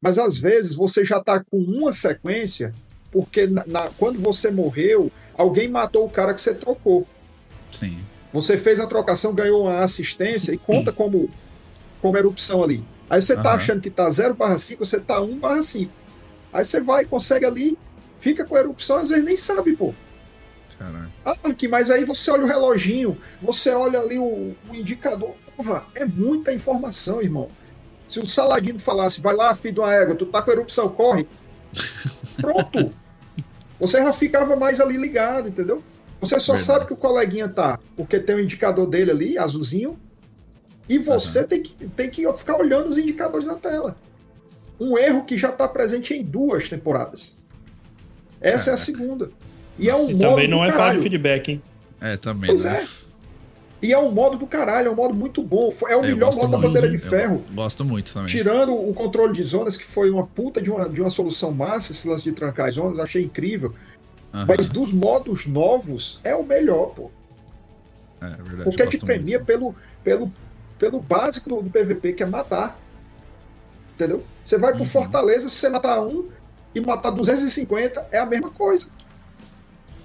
[0.00, 2.74] Mas às vezes você já tá com uma sequência,
[3.12, 7.06] porque na- na- quando você morreu, alguém matou o cara que você trocou.
[7.70, 8.00] Sim.
[8.32, 11.28] Você fez a trocação, ganhou uma assistência e conta como,
[12.00, 12.82] como erupção ali.
[13.08, 13.56] Aí você tá Aham.
[13.56, 15.92] achando que tá 0 barra 5, você tá 1 barra 5.
[16.52, 17.76] Aí você vai, consegue ali,
[18.18, 19.92] fica com a erupção, às vezes nem sabe, pô.
[20.78, 21.10] Caralho.
[21.24, 25.34] Ah, aqui, mas aí você olha o reloginho, você olha ali o, o indicador.
[25.56, 27.48] Porra, é muita informação, irmão.
[28.10, 31.26] Se o Saladino falasse, vai lá, filho de uma égua, tu tá com erupção, corre.
[32.40, 32.92] Pronto.
[33.78, 35.82] Você já ficava mais ali ligado, entendeu?
[36.20, 36.66] Você só Verdade.
[36.66, 39.96] sabe que o coleguinha tá, porque tem o indicador dele ali, azulzinho,
[40.88, 43.96] e você tem, que, tem que ficar olhando os indicadores na tela.
[44.78, 47.36] Um erro que já está presente em duas temporadas.
[48.40, 48.84] Essa é a Caraca.
[48.84, 49.30] segunda.
[49.78, 50.96] E é um E modo também não é caralho.
[50.96, 51.62] de feedback, hein?
[52.00, 52.82] É, também, Pois né?
[52.82, 52.99] é.
[53.82, 55.72] E é um modo do caralho, é um modo muito bom.
[55.88, 57.42] É o Eu melhor modo da muito, bandeira de ferro.
[57.52, 58.28] Gosto muito também.
[58.28, 61.92] Tirando o controle de zonas, que foi uma puta de uma, de uma solução massa,
[61.92, 63.74] esse lance de trancar as zonas, achei incrível.
[64.34, 64.44] Aham.
[64.46, 67.10] Mas dos modos novos, é o melhor, pô.
[68.20, 68.64] É, é verdade.
[68.64, 69.46] Porque te premia muito.
[69.46, 70.32] pelo, pelo,
[70.78, 72.78] pelo básico do, do PVP, que é matar.
[73.94, 74.22] Entendeu?
[74.44, 74.88] Você vai pro Uhum.
[74.88, 76.28] Fortaleza, se você matar um
[76.74, 78.88] e matar 250, é a mesma coisa.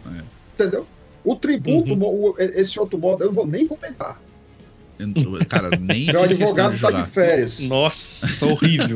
[0.07, 0.23] É.
[0.53, 0.88] Entendeu?
[1.25, 2.03] O tributo, Uhum.
[2.03, 4.21] o- esse outro modo, eu não vou nem comentar.
[4.97, 7.03] Eu- Cara, nem Meu fiz questão advogado de tá jogar.
[7.05, 7.59] de férias.
[7.61, 8.95] Nossa, horrível.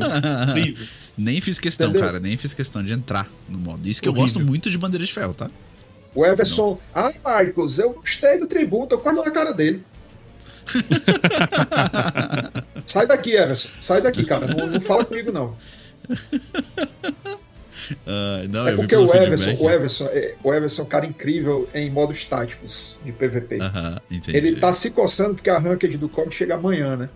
[0.50, 0.86] horrível.
[1.18, 2.06] Nem fiz questão, Entendeu?
[2.06, 2.18] cara.
[2.20, 3.86] Nem fiz questão de entrar no modo.
[3.86, 4.32] Isso que eu Horrível.
[4.32, 5.50] gosto muito de bandeira de ferro, tá?
[6.14, 9.84] O Everson, ah, Marcos, eu gostei do tributo, eu quase na cara dele.
[12.86, 13.68] Sai daqui, Everson.
[13.82, 14.46] Sai daqui, cara.
[14.46, 15.54] Não, não fala comigo, não.
[18.06, 21.68] Ah, não, é porque o Everson, o Everson, é, o Everson é um cara incrível
[21.74, 23.58] em modos táticos de PVP.
[23.60, 24.36] Aham, entendi.
[24.36, 27.08] Ele tá se coçando porque a ranked do COD chega amanhã, né?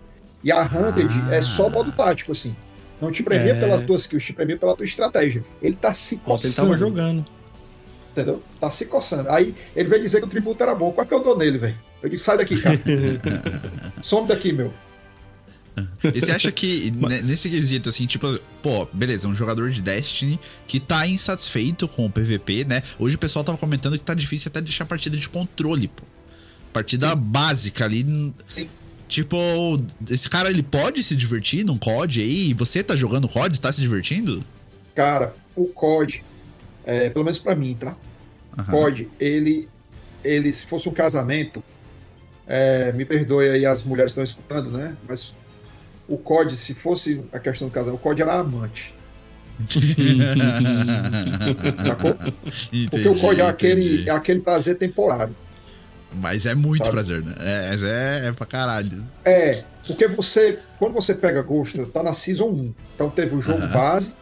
[0.43, 1.35] E a ranked Ah.
[1.35, 2.55] é só modo tático, assim.
[3.01, 3.59] Não te premia É.
[3.59, 5.43] pela tua skill, te premia pela tua estratégia.
[5.61, 6.55] Ele tá se Ontem ele coçando.
[6.69, 7.25] tava jogando.
[8.11, 8.41] Entendeu?
[8.61, 9.29] Tá se coçando.
[9.29, 10.91] Aí ele veio dizer que o tributo era bom.
[10.93, 11.75] Qual é que eu dou nele, velho?
[12.01, 12.79] Eu digo, sai daqui, cara.
[14.01, 14.71] Some daqui, meu.
[16.13, 20.39] E você acha que ne- nesse quesito, assim, tipo, pô, beleza, um jogador de Destiny
[20.67, 22.81] que tá insatisfeito com o PVP, né?
[22.97, 26.03] Hoje o pessoal tava comentando que tá difícil até deixar a partida de controle, pô.
[26.71, 28.33] Partida básica ali.
[28.47, 28.69] Sim.
[29.07, 29.37] Tipo,
[30.09, 32.53] esse cara ele pode se divertir num COD aí?
[32.53, 34.43] Você tá jogando COD, tá se divertindo?
[34.95, 36.23] Cara, o COD,
[36.85, 37.95] é, pelo menos pra mim, tá?
[38.57, 38.71] Aham.
[38.71, 39.69] COD, ele,
[40.23, 41.63] ele, se fosse um casamento,
[42.47, 44.95] é, me perdoe aí as mulheres que estão escutando, né?
[45.07, 45.33] Mas
[46.07, 48.93] o COD, se fosse a questão do casamento, o COD era amante.
[51.83, 52.15] Sacou?
[52.89, 54.09] Porque o COD é aquele, entendi.
[54.09, 55.35] é aquele prazer temporário.
[56.13, 56.91] Mas é muito Sabe?
[56.91, 57.33] prazer, né?
[57.39, 59.03] É, é, é pra caralho.
[59.23, 62.73] É, porque você, quando você pega Ghost, tá na Season 1.
[62.95, 63.73] Então teve o jogo Aham.
[63.73, 64.15] base,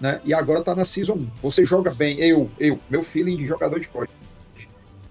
[0.00, 0.20] né?
[0.24, 1.28] E agora tá na Season 1.
[1.42, 4.10] Você joga bem, eu, eu, meu feeling de jogador de COD.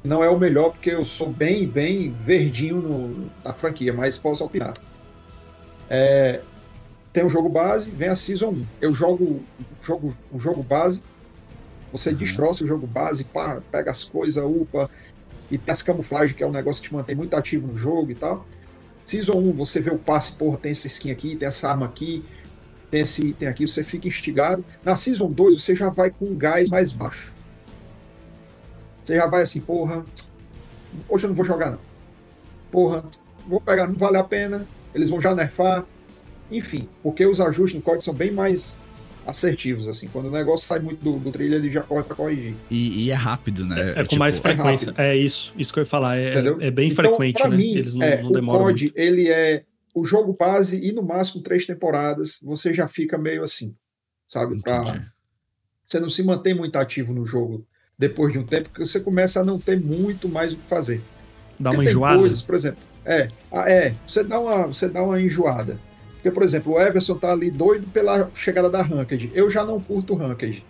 [0.03, 4.43] não é o melhor, porque eu sou bem, bem verdinho no, na franquia, mas posso
[4.43, 4.73] opinar.
[5.93, 6.39] É,
[7.11, 8.65] tem o jogo base, vem a Season 1.
[8.79, 11.03] Eu jogo o jogo, o jogo base,
[11.91, 12.15] você uhum.
[12.15, 14.89] destroça o jogo base, pá, pega as coisas, upa,
[15.51, 18.09] e tem as camuflagens, que é um negócio que te mantém muito ativo no jogo
[18.09, 18.47] e tal.
[19.03, 22.23] Season 1, você vê o passe, porra, tem essa skin aqui, tem essa arma aqui,
[22.89, 24.63] tem esse item aqui, você fica instigado.
[24.85, 27.33] Na Season 2, você já vai com um gás mais baixo.
[29.03, 30.05] Você já vai assim, porra,
[31.09, 31.79] hoje eu não vou jogar não.
[32.71, 33.03] Porra,
[33.45, 35.85] vou pegar, não vale a pena, eles vão já nerfar.
[36.49, 38.77] Enfim, porque os ajustes no código são bem mais
[39.25, 40.07] assertivos, assim.
[40.11, 42.55] Quando o negócio sai muito do, do trilho, ele já corre pra corrigir.
[42.69, 43.79] E, e é rápido, né?
[43.79, 44.93] É, é, é com tipo, mais é frequência.
[44.97, 46.17] É, é, isso, isso que eu ia falar.
[46.17, 47.55] É, é bem então, frequente, né?
[47.55, 48.97] Mim, Eles não, é, não demoram o COD, muito.
[48.97, 49.63] ele é
[49.93, 53.75] o jogo base e no máximo três temporadas, você já fica meio assim,
[54.27, 54.61] sabe?
[54.61, 55.05] Pra...
[55.85, 57.65] Você não se mantém muito ativo no jogo
[57.97, 61.01] depois de um tempo, porque você começa a não ter muito mais o que fazer.
[61.59, 62.19] Dá uma enjoada?
[62.19, 65.79] Coisas, por exemplo, é, é, você dá uma, você dá uma enjoada.
[66.13, 69.31] Porque, por exemplo, o Everson tá ali doido pela chegada da Ranked.
[69.33, 70.63] Eu já não curto Ranked.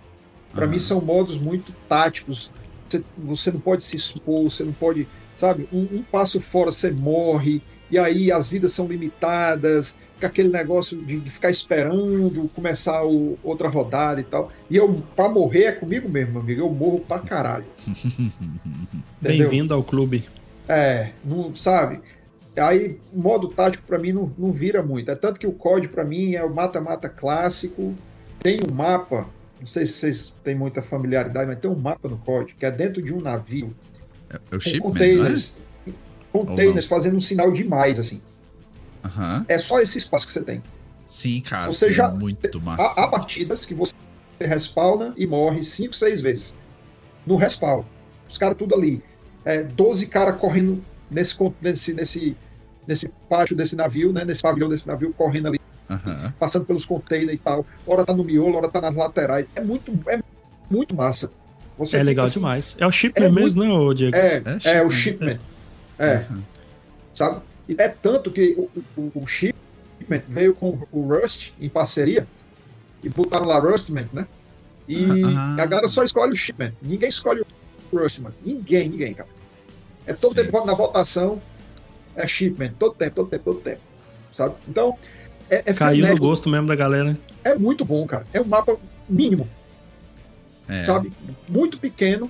[0.53, 0.71] Para uhum.
[0.71, 2.49] mim são modos muito táticos.
[2.87, 6.91] Você, você, não pode se expor, você não pode, sabe, um, um, passo fora você
[6.91, 13.03] morre, e aí as vidas são limitadas, com aquele negócio de, de ficar esperando começar
[13.05, 14.51] o, outra rodada e tal.
[14.69, 16.61] E eu, pra morrer, é comigo mesmo, amigo.
[16.61, 17.65] Eu morro pra caralho.
[19.21, 20.27] Bem-vindo ao clube.
[20.67, 22.01] É, não sabe?
[22.57, 25.09] Aí, modo tático para mim não, não vira muito.
[25.09, 27.95] É tanto que o COD para mim é o mata-mata clássico.
[28.39, 29.27] Tem um mapa,
[29.59, 32.71] não sei se vocês têm muita familiaridade, mas tem um mapa no COD que é
[32.71, 33.73] dentro de um navio.
[34.29, 35.55] É, é o containers,
[35.87, 35.91] é?
[36.31, 38.21] containers fazendo um sinal demais assim.
[39.03, 39.45] Uhum.
[39.47, 40.61] É só esse espaço que você tem.
[41.05, 41.71] Sim, cara.
[41.71, 42.83] Você já é muito massa.
[42.83, 43.93] Há, há partidas que você
[44.39, 46.55] respawna e morre 5, 6 vezes.
[47.25, 47.83] No respawn.
[48.29, 49.03] Os caras tudo ali.
[49.43, 52.37] É, 12 caras correndo nesse, nesse, nesse,
[52.87, 55.59] nesse pátio desse navio, né, nesse pavilhão desse navio, correndo ali,
[55.89, 56.31] uhum.
[56.39, 57.65] passando pelos containers e tal.
[57.85, 59.45] Hora tá no miolo, hora tá nas laterais.
[59.55, 60.19] É muito, é
[60.69, 61.31] muito massa.
[61.77, 62.75] Você é legal assim, demais.
[62.79, 64.15] É o shipment é mesmo, muito, né, Diego?
[64.15, 65.39] É, é, é o shipment.
[65.99, 66.25] É.
[66.29, 66.41] Uhum.
[67.13, 67.41] Sabe?
[67.67, 72.25] E é tanto que o, o, o shipment veio com o Rust em parceria
[73.03, 74.27] e botaram lá Rustment, né?
[74.87, 75.37] E uhum.
[75.59, 76.73] a galera só escolhe o shipment.
[76.81, 78.33] Ninguém escolhe o Rustment.
[78.43, 79.29] Ninguém, ninguém, cara.
[80.05, 80.43] É todo Sim.
[80.45, 81.41] tempo na votação,
[82.15, 83.81] é shipment, todo tempo, todo tempo, todo tempo.
[84.33, 84.55] Sabe?
[84.67, 84.97] Então,
[85.49, 86.23] é, é Caiu frenético.
[86.23, 87.17] no gosto mesmo da galera.
[87.43, 88.25] É muito bom, cara.
[88.33, 88.77] É um mapa
[89.07, 89.47] mínimo.
[90.67, 90.85] É.
[90.85, 91.11] Sabe?
[91.47, 92.29] Muito pequeno,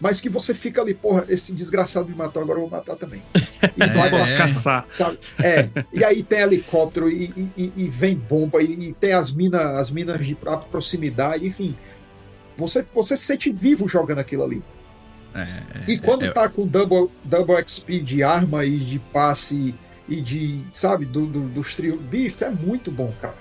[0.00, 3.22] mas que você fica ali, porra, esse desgraçado me matou, agora eu vou matar também.
[3.76, 4.36] E vai é.
[4.36, 4.86] caçar.
[4.90, 5.18] Sabe?
[5.40, 5.68] É.
[5.92, 9.90] E aí tem helicóptero, e, e, e vem bomba, e, e, tem as minas as
[9.90, 11.76] minas de proximidade, enfim.
[12.56, 14.62] Você, você se sente vivo jogando aquilo ali.
[15.34, 19.74] É, e quando é, tá com double, double XP de arma e de passe
[20.08, 23.34] e de, sabe, do, do, dos trios, bicho, é muito bom, cara.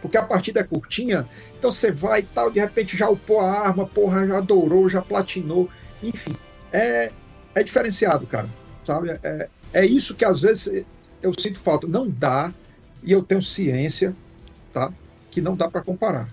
[0.00, 1.26] Porque a partida é curtinha,
[1.58, 5.02] então você vai e tal, de repente já upou a arma, porra, já adorou, já
[5.02, 5.68] platinou,
[6.02, 6.36] enfim.
[6.72, 7.10] É,
[7.54, 8.48] é diferenciado, cara,
[8.86, 9.10] sabe?
[9.22, 10.84] É, é isso que às vezes
[11.22, 11.86] eu sinto falta.
[11.86, 12.52] Não dá,
[13.02, 14.14] e eu tenho ciência,
[14.72, 14.92] tá?
[15.30, 16.28] Que não dá para comparar.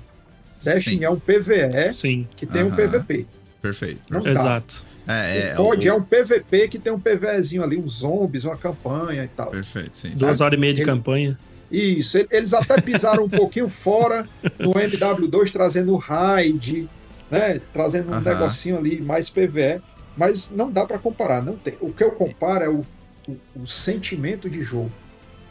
[0.64, 1.04] Destiny Sim.
[1.04, 2.28] é um PVE Sim.
[2.36, 2.70] que tem uhum.
[2.70, 3.26] um PVP.
[3.62, 4.02] Perfeito.
[4.10, 4.85] Não Exato.
[5.08, 5.92] É, é, pode, o...
[5.92, 9.52] é um PVP que tem um PVEzinho ali, uns zombies, uma campanha e tal.
[9.52, 10.14] Perfeito, sim.
[10.16, 10.90] Duas horas e meia de Ele...
[10.90, 11.38] campanha.
[11.72, 14.28] Isso, eles até pisaram um pouquinho fora
[14.60, 16.88] no MW2, trazendo o raid,
[17.30, 17.60] né?
[17.74, 19.82] Trazendo um negocinho ali mais PVE,
[20.16, 21.76] mas não dá para comparar, não tem.
[21.82, 22.86] O que eu comparo é o,
[23.28, 24.92] o, o sentimento de jogo.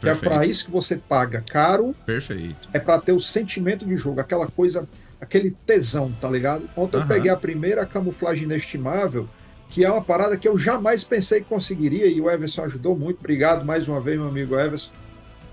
[0.01, 0.33] Que Perfeito.
[0.33, 1.95] é para isso que você paga caro.
[2.07, 2.69] Perfeito.
[2.73, 4.89] É para ter o sentimento de jogo, aquela coisa,
[5.21, 6.69] aquele tesão, tá ligado?
[6.77, 9.29] Ontem eu peguei a primeira camuflagem inestimável,
[9.75, 13.19] que é uma parada que eu jamais pensei que conseguiria, e o Everson ajudou muito.
[13.19, 14.89] Obrigado mais uma vez, meu amigo Everson.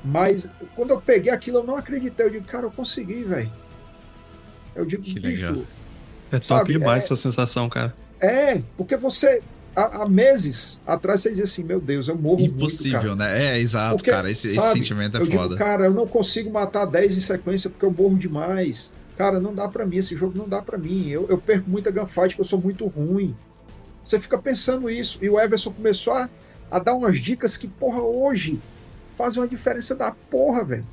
[0.05, 2.27] Mas quando eu peguei aquilo, eu não acreditei.
[2.27, 3.51] Eu digo, cara, eu consegui, velho.
[4.75, 5.47] Eu digo, que bicho.
[5.47, 5.65] Legal.
[6.31, 7.95] É top sabe, demais é, essa sensação, cara.
[8.19, 9.41] É, porque você.
[9.75, 13.55] Há, há, meses atrás você dizia assim, meu Deus, eu morro Impossível, muito, né?
[13.55, 14.29] É, exato, porque, cara.
[14.29, 15.55] Esse, sabe, esse sentimento é eu foda.
[15.55, 18.93] Digo, cara, eu não consigo matar 10 em sequência porque eu morro demais.
[19.17, 21.09] Cara, não dá para mim, esse jogo não dá para mim.
[21.09, 23.35] Eu, eu perco muita gunfight porque eu sou muito ruim.
[24.03, 25.19] Você fica pensando isso.
[25.21, 26.29] E o Everson começou a,
[26.69, 28.59] a dar umas dicas que, porra, hoje
[29.15, 30.87] fazem uma diferença da porra, velho.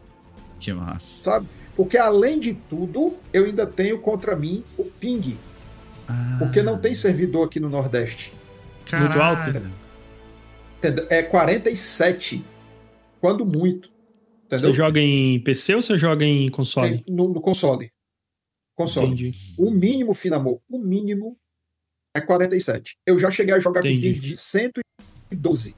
[0.59, 1.23] Que massa.
[1.23, 1.47] Sabe?
[1.77, 5.37] Porque além de tudo, eu ainda tenho contra mim o ping.
[6.09, 6.37] Ah.
[6.39, 8.33] Porque não tem servidor aqui no Nordeste.
[8.85, 9.09] Caralho.
[9.09, 9.71] Muito
[10.83, 11.09] alto.
[11.09, 12.45] É 47.
[13.21, 13.91] Quando muito.
[14.47, 14.71] Entendeu?
[14.71, 17.05] Você joga em PC ou você joga em console?
[17.07, 17.93] No, no console.
[18.75, 19.09] Console.
[19.09, 19.35] Entendi.
[19.59, 21.37] O mínimo, Finamor, o mínimo
[22.19, 22.97] é 47.
[23.07, 24.15] Eu já cheguei a jogar Entendi.
[24.15, 25.75] com ping de 112.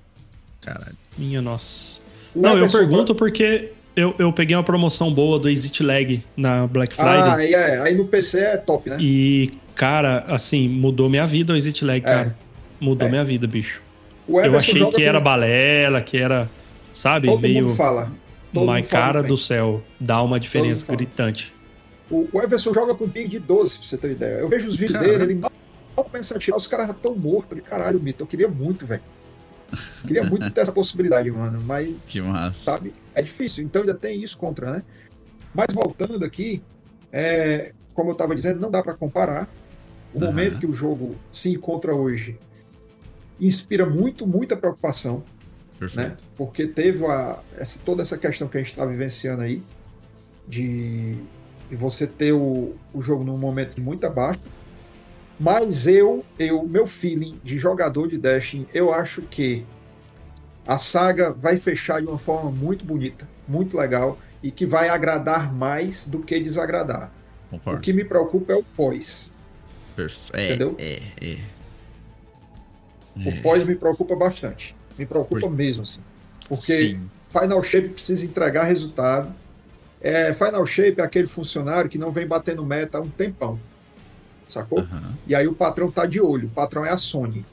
[0.61, 0.97] Caralho.
[1.16, 2.01] Minha nossa.
[2.34, 6.66] O Não, eu pergunto porque eu, eu peguei uma promoção boa do Exit Lag na
[6.66, 7.16] Black Friday.
[7.18, 8.97] Ah, aí, é, aí no PC é top, né?
[9.01, 12.36] E, cara, assim, mudou minha vida o Exit Lag, cara.
[12.80, 13.11] Mudou É.
[13.11, 13.82] minha vida, bicho.
[14.28, 16.49] Eu achei que com- era balela, que era,
[16.93, 17.64] sabe, Todo meio.
[17.64, 18.12] mundo fala.
[18.55, 21.53] Todo Mas, cara do céu, dá uma diferença gritante.
[22.11, 24.34] O, o Everson joga com ping de 12, pra você ter ideia.
[24.38, 25.18] Eu vejo os vídeos Caralho.
[25.18, 25.41] dele, ele
[26.05, 27.49] começa a atirar, os caras já tão mortos.
[27.51, 29.03] Falei, Caralho, Mito, eu queria muito, velho.
[30.07, 31.61] Queria muito ter essa possibilidade, mano.
[31.61, 32.55] Mas, Que massa.
[32.59, 33.65] sabe, é difícil.
[33.65, 34.83] Então ainda tem isso contra, né?
[35.55, 36.63] Mas voltando aqui,
[37.13, 39.49] é, como eu tava dizendo, não dá pra comparar.
[40.13, 40.27] O Aham.
[40.27, 42.37] momento que o jogo se encontra hoje
[43.41, 45.25] inspira muito, muita preocupação
[45.81, 45.87] né?
[45.89, 46.25] Perfeito.
[46.37, 49.63] Porque teve a, essa, toda essa questão que a gente está vivenciando aí,
[50.47, 51.15] de,
[51.69, 54.41] de você ter o, o jogo num momento de muita baixa.
[55.41, 59.64] Mas eu, eu, meu feeling de jogador de Destiny, eu acho que
[60.66, 65.51] a saga vai fechar de uma forma muito bonita, muito legal e que vai agradar
[65.53, 67.11] mais do que desagradar.
[67.49, 67.80] O Concordo.
[67.80, 69.32] que me preocupa é o pós.
[70.34, 70.76] É, Entendeu?
[70.78, 71.36] é, é.
[73.16, 74.76] O pós me preocupa bastante.
[74.99, 76.01] Me preocupa Por- mesmo, assim.
[76.49, 76.57] Porque
[76.91, 77.11] Sim.
[77.30, 79.34] Final Shape precisa entregar resultado.
[80.01, 83.59] É, Final Shape é aquele funcionário que não vem batendo meta há um tempão.
[84.53, 84.81] Sacou?
[84.81, 85.13] Aham.
[85.27, 86.49] E aí o patrão tá de olho.
[86.49, 87.45] O patrão é a Sony.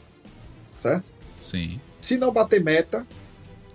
[0.76, 1.12] Certo?
[1.40, 1.80] Sim.
[2.00, 3.06] Se não bater meta,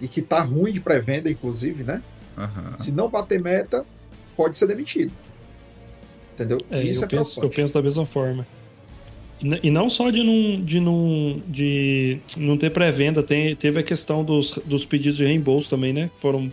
[0.01, 2.03] e que tá ruim de pré-venda, inclusive, né?
[2.37, 2.77] Aham.
[2.79, 3.85] Se não bater meta,
[4.37, 5.13] pode ser demitido.
[6.35, 6.59] Entendeu?
[6.71, 8.47] É, Isso eu, é penso, eu penso da mesma forma.
[9.63, 14.25] E, não só de não, de não, de não ter pré-venda, tem- teve a questão
[14.25, 16.09] dos, dos pedidos de reembolso também, né?
[16.19, 16.51] Foram,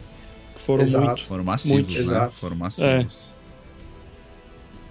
[0.55, 1.05] foram Exato.
[1.05, 1.25] muito.
[1.25, 1.93] Foram massivos, Muito.
[1.93, 1.99] né?
[2.01, 2.35] Exato.
[2.35, 3.31] Foram massivos.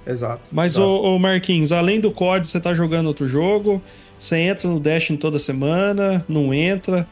[0.08, 0.48] Exato.
[0.50, 0.88] Mas, exato.
[0.88, 3.82] ô, ô, Marquinhos, além do COD, você tá jogando outro jogo?
[4.18, 6.24] Você entra no Destiny toda semana?
[6.26, 7.06] Não entra?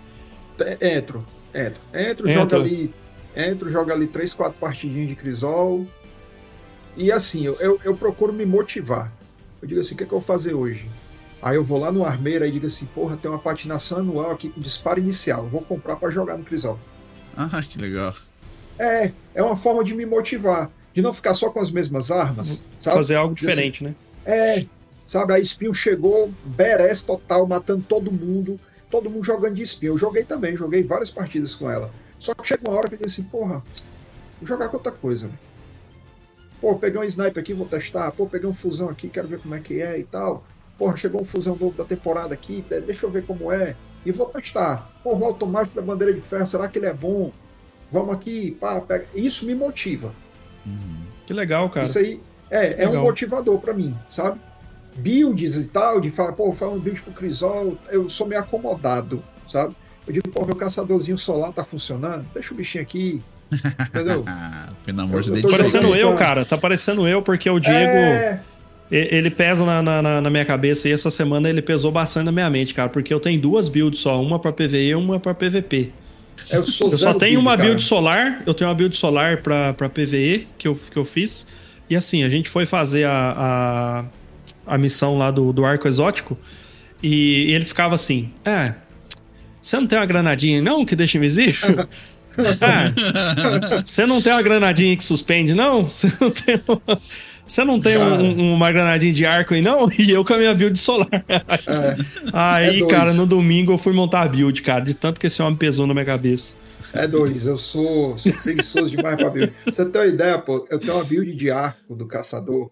[0.81, 1.25] Entro,
[1.55, 1.81] entro.
[1.95, 2.29] Entro, Entra.
[2.29, 2.95] joga ali.
[3.37, 5.87] Entro, joga ali três, quatro partidinhas de Crisol.
[6.97, 9.13] E assim, eu, eu, eu procuro me motivar.
[9.61, 10.89] Eu digo assim, o que, é que eu vou fazer hoje?
[11.43, 14.49] Aí eu vou lá no Armeira e digo assim, porra, tem uma patinação anual aqui
[14.49, 15.45] com disparo inicial.
[15.45, 16.79] eu Vou comprar para jogar no Crisol.
[17.37, 18.15] Ah, que legal.
[18.79, 20.71] É, é uma forma de me motivar.
[20.97, 22.63] De não ficar só com as mesmas armas.
[22.81, 22.97] Sabe?
[22.97, 23.95] Fazer algo Assim, diferente, né?
[24.25, 24.65] É,
[25.07, 25.35] sabe?
[25.35, 28.59] A Espinho chegou, Beres total, matando todo mundo,
[28.91, 29.93] todo mundo jogando de Espinho.
[29.93, 31.91] Eu joguei também, joguei várias partidas com ela.
[32.19, 33.63] Só que chega uma hora que eu digo assim, porra,
[34.41, 35.31] vou jogar com outra coisa.
[36.63, 38.11] Pô, peguei um sniper aqui, vou testar.
[38.13, 40.45] Pô, peguei um fusão aqui, quero ver como é que é e tal.
[40.79, 43.77] Porra, chegou um fusão novo da temporada aqui, de- deixa eu ver como é.
[44.05, 44.91] E vou testar.
[45.05, 47.31] Porra, o automático da bandeira de ferro, será que ele é bom?
[47.93, 49.07] Vamos aqui, pá, pega.
[49.15, 50.15] Isso me motiva.
[50.67, 50.97] Uhum.
[51.27, 51.87] Que legal, cara.
[51.87, 54.39] Isso aí é, é um motivador pra mim, sabe?
[54.97, 59.23] Builds e tal, de falar, pô, faz um build pro Crisol, eu sou meio acomodado,
[59.49, 59.75] sabe?
[60.07, 63.21] Eu digo, pô, meu caçadorzinho solar tá funcionando, deixa o bichinho aqui,
[63.89, 64.25] entendeu?
[64.27, 65.53] Ah, pelo amor de Eu- eu Deus.
[65.53, 66.45] Tá parecendo eu, pra- cara.
[66.45, 67.77] Tá parecendo eu, porque o Diego.
[67.97, 68.41] É,
[68.89, 72.31] Ele pesa na, na, na- na minha cabeça e essa semana ele pesou bastante na
[72.33, 75.35] minha mente, cara, porque eu tenho duas builds só, uma pra PVE e uma pra
[75.35, 75.93] PVP.
[76.51, 77.69] Eu sou Eu só tenho uma cara.
[77.69, 81.47] build solar, eu tenho uma build solar pra, pra PVE que eu, que eu fiz.
[81.89, 84.05] E assim, a gente foi fazer a,
[84.67, 86.37] a, a missão lá do, do arco exótico
[87.03, 88.75] e ele ficava assim: É,
[89.63, 91.89] você não tem uma granadinha não que deixa invisível?
[92.61, 95.85] Ah, você não tem uma granadinha que suspende, não?
[95.85, 96.99] Você não tem uma,
[97.47, 99.89] você não tem um- um- uma granadinha de arco aí, não?
[99.99, 101.09] E eu com a minha build solar.
[102.33, 105.41] Aí, É cara, no domingo eu fui montar a build, cara, de tanto que esse
[105.43, 106.57] homem pesou na minha cabeça.
[106.93, 109.53] É dois, eu sou, sou preguiçoso demais pra build.
[109.67, 112.71] Você ter uma ideia, pô, eu tenho uma build de arco do caçador.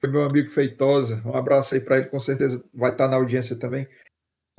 [0.00, 1.20] Foi meu amigo Feitosa.
[1.26, 3.86] Um abraço aí pra ele, com certeza vai estar na audiência também.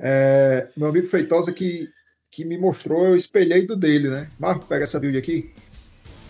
[0.00, 1.88] É, meu amigo Feitosa que,
[2.30, 4.28] que me mostrou, eu espelhei do dele, né?
[4.38, 5.50] Marco, pega essa build aqui,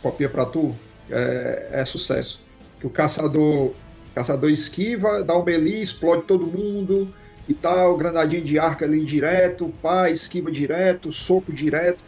[0.03, 0.75] copia pra tu.
[1.11, 2.41] É, é sucesso.
[2.83, 3.73] Que o caçador,
[4.13, 7.15] caçador esquiva, dá um melee, explode todo mundo
[7.49, 12.03] e tal, granadinha de arco ali direto, pá, esquiva direto, soco direto.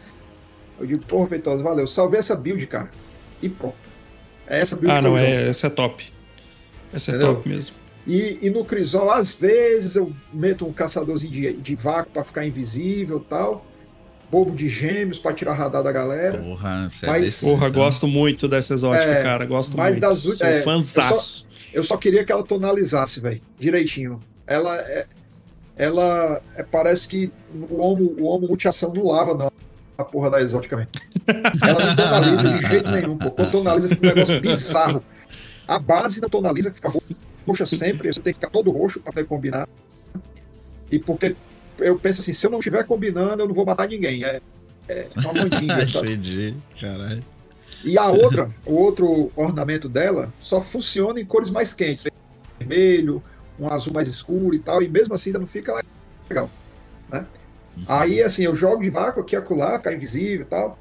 [0.77, 1.87] Eu digo, porra, Feitosa, valeu.
[1.87, 2.91] Salvei essa build, cara.
[3.41, 3.77] E pronto.
[4.45, 6.11] É essa build Ah, não, é, essa é top.
[6.93, 7.35] Essa é Entendeu?
[7.35, 7.77] top mesmo.
[8.05, 12.45] E, e no Crisol, às vezes, eu meto um caçadorzinho de, de vácuo pra ficar
[12.45, 13.65] invisível e tal.
[14.31, 16.37] Bobo de gêmeos pra tirar radar da galera.
[16.39, 17.45] Porra, você Mas- é desse.
[17.45, 17.83] Porra, então.
[17.83, 19.45] gosto muito dessa exótica, É, cara.
[19.45, 20.01] Gosto mas muito.
[20.01, 21.45] das- Sou é, eu fãzaço.
[21.73, 23.41] Eu só queria que ela tonalizasse, velho.
[23.59, 24.19] Direitinho.
[24.47, 25.05] Ela é.
[25.77, 27.31] Ela é, parece que
[27.69, 29.51] o homo, o homo multiação não lava, não.
[29.97, 30.89] A porra da exótica, velho.
[31.65, 33.31] Ela não tonaliza de jeito nenhum, pô.
[33.31, 35.03] Quando tonaliza fica um negócio bizarro.
[35.67, 36.91] A base não tonaliza, fica
[37.47, 38.11] roxa sempre.
[38.11, 39.67] Você tem que ficar todo roxo pra poder combinar.
[40.91, 41.35] E porque
[41.79, 44.23] eu penso assim, se eu não estiver combinando, eu não vou matar ninguém.
[44.23, 44.41] É,
[44.87, 45.83] é uma mandinga?
[45.83, 47.23] Entendi, caralho.
[47.83, 52.03] E a outra, o outro ornamento dela, só funciona em cores mais quentes.
[52.57, 53.21] Vermelho,
[53.59, 55.81] um azul mais escuro e tal, e mesmo assim ainda não fica
[56.29, 56.49] legal.
[57.11, 57.25] Né?
[57.87, 60.79] Aí, assim, eu jogo de vácuo aqui acolá, ficar invisível e tal.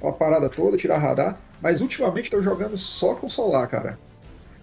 [0.00, 1.40] Uma parada toda, tirar radar.
[1.60, 3.98] Mas ultimamente estou jogando só com solar, cara.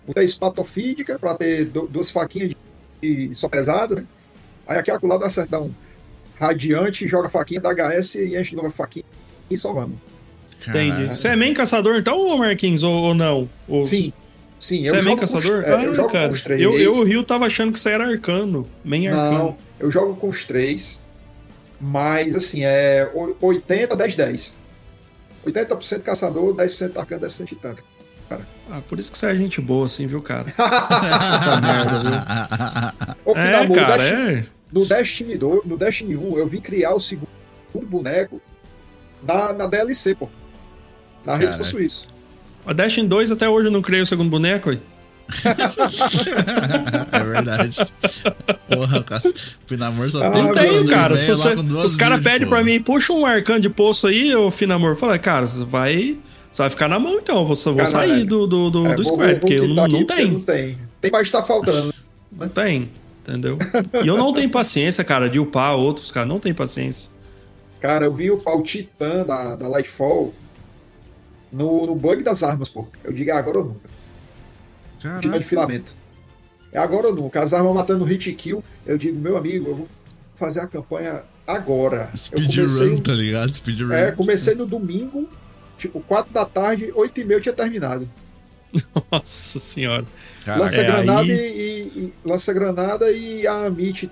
[0.05, 2.51] Botei espatofídica pra ter du- duas faquinhas
[3.01, 4.05] de, de só pesada, né?
[4.67, 5.71] Aí aqui acolá dá certo, dá um
[6.39, 9.05] radiante, joga a faquinha da HS e enche de novo a faquinha
[9.49, 9.97] e só vamos.
[10.67, 11.07] Entendi.
[11.07, 13.49] Você é main caçador então, ô Marquinhos, ou, ou não?
[13.67, 13.85] Ou...
[13.85, 14.11] Sim,
[14.59, 14.83] sim.
[14.83, 15.63] Você é main jogo com os- caçador?
[15.63, 16.27] é, eu ah, jogo cara.
[16.27, 16.61] com os três.
[16.61, 18.67] Eu, eu, o Rio, tava achando que você era arcano.
[18.83, 19.37] Main arcano.
[19.37, 21.03] Não, eu jogo com os três,
[21.79, 24.57] mas assim, é o- 80, 10, 10.
[25.45, 27.75] 80% caçador, 10% arcano, 10% titã.
[28.69, 30.47] Ah, por isso que você é gente boa, assim, viu, cara?
[33.23, 34.45] Ô, é, final, no cara, é.
[34.71, 37.27] No Destiny, 2, no Destiny 1, eu vim criar o segundo
[37.83, 38.41] boneco
[39.23, 40.27] na, na DLC, pô.
[41.25, 41.69] Na rede Caraca.
[41.69, 42.07] Suíço.
[42.65, 44.79] A Destiny 2 até hoje eu não criei o segundo boneco, ué.
[47.11, 47.77] é verdade.
[48.67, 49.21] Porra, cara.
[49.65, 51.17] Finamor só Ah, tem Não caçador cara.
[51.17, 51.31] você-
[51.85, 54.95] os caras pedem pra mim, puxa um arcano de poço aí, ô Finamor.
[54.95, 56.17] Fala, cara, você vai.
[56.51, 57.37] Você vai ficar na mão então.
[57.39, 60.33] Eu vou, sair do, do, do, É, do vou- vou porque eu não, não tenho.
[60.33, 60.77] Não tem.
[61.01, 61.93] Tem mais que tá faltando.
[62.31, 62.89] Não tem.
[63.27, 63.57] Entendeu?
[64.03, 66.25] E eu não tenho paciência, cara, de upar outros, cara.
[66.25, 67.09] Não tem paciência.
[67.81, 70.33] Cara, eu vi o pau Titã da, da Lightfall
[71.51, 72.87] no, no bug das armas, pô.
[73.03, 73.89] Eu digo, é agora ou nunca.
[75.19, 75.95] Titã de filamento.
[76.71, 77.41] É agora ou nunca.
[77.41, 78.63] As armas matando hit kill.
[78.85, 79.87] Eu digo, meu amigo, eu vou
[80.35, 82.09] fazer a campanha agora.
[82.15, 83.53] Speedrun, tá ligado?
[83.53, 83.91] Speedrun.
[83.91, 85.27] é, comecei no domingo,
[85.77, 88.09] tipo, 4 da tarde, 8 e meia eu tinha terminado.
[89.11, 90.05] Nossa senhora.
[90.45, 90.63] Caraca.
[90.63, 94.09] lança é, granada aí- e, e- lança granada e a Amit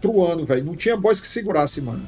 [0.00, 0.64] truando, velho.
[0.64, 2.02] Não tinha boss que segurasse, mano.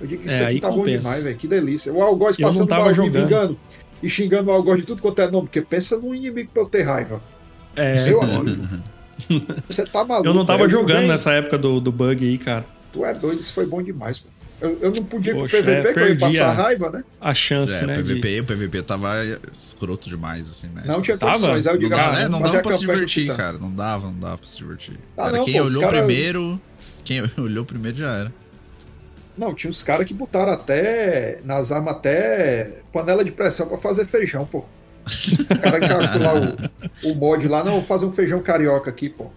[0.00, 0.98] Eu digo que É, isso aqui aí tá bom compensa.
[1.00, 1.36] demais, velho.
[1.36, 1.92] Que delícia.
[1.92, 3.12] O Algoz passando tava mal me jogando.
[3.24, 3.58] vingando
[4.02, 6.66] e xingando o Algoz de tudo quanto é nome, porque pensa num inimigo pra eu
[6.66, 7.20] ter raiva.
[7.76, 8.66] É, Meu amigo.
[9.68, 10.26] Você tá maluco.
[10.28, 12.64] eu não tava jogando nessa época do, do bug aí, cara.
[12.92, 14.28] Tu é doido, isso foi bom demais, pô.
[14.60, 16.90] Eu, eu não podia ir pro Poxa, PVP, é, que eu ia passar a- raiva,
[16.90, 17.04] né?
[17.20, 17.98] A chance, É, né?
[17.98, 19.08] o de- PVP, o PVP tava
[19.50, 20.82] escroto demais, assim, né?
[20.84, 21.32] Não tinha Tava?
[21.32, 21.66] condições.
[21.66, 22.28] Aí eu Não, digo, dá, ah, né?
[22.28, 23.36] não dava pra se divertir, Titã.
[23.36, 23.58] cara.
[23.58, 24.98] Não dava, não dava pra se divertir.
[25.16, 26.60] Ah, Era não, quem pô, olhou cara- primeiro.
[27.04, 28.32] Quem olhou primeiro já era.
[29.38, 34.06] Não, tinha uns caras que botaram até nas armas até panela de pressão pra fazer
[34.06, 34.64] feijão, pô.
[35.50, 39.08] O cara que lá o, o mod lá, não, vou fazer um feijão carioca aqui,
[39.08, 39.30] pô.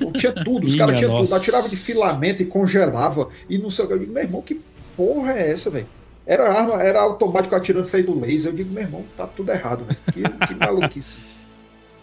[0.00, 1.34] Pô, Tinha tudo, os caras tinham tudo.
[1.34, 3.28] Atirava de filamento e congelava.
[3.48, 3.94] E não sei o que.
[3.94, 4.60] Eu digo, meu irmão, que
[4.96, 5.86] porra é essa, velho?
[6.26, 8.52] Era arma, era automático atirando feito laser.
[8.52, 10.00] Eu digo, meu irmão, tá tudo errado, velho.
[10.12, 11.18] Que, que maluquice.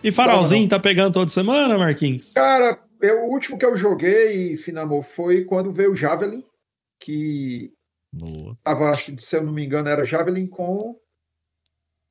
[0.04, 2.34] E Farolzinho tá pegando toda semana, Marquinhos?
[2.34, 6.44] Cara, eu, o último que eu joguei, Finamor, foi quando veio o Javelin,
[7.00, 7.72] que
[8.14, 8.56] Boa.
[8.64, 10.96] tava, acho que se eu não me engano, era Javelin com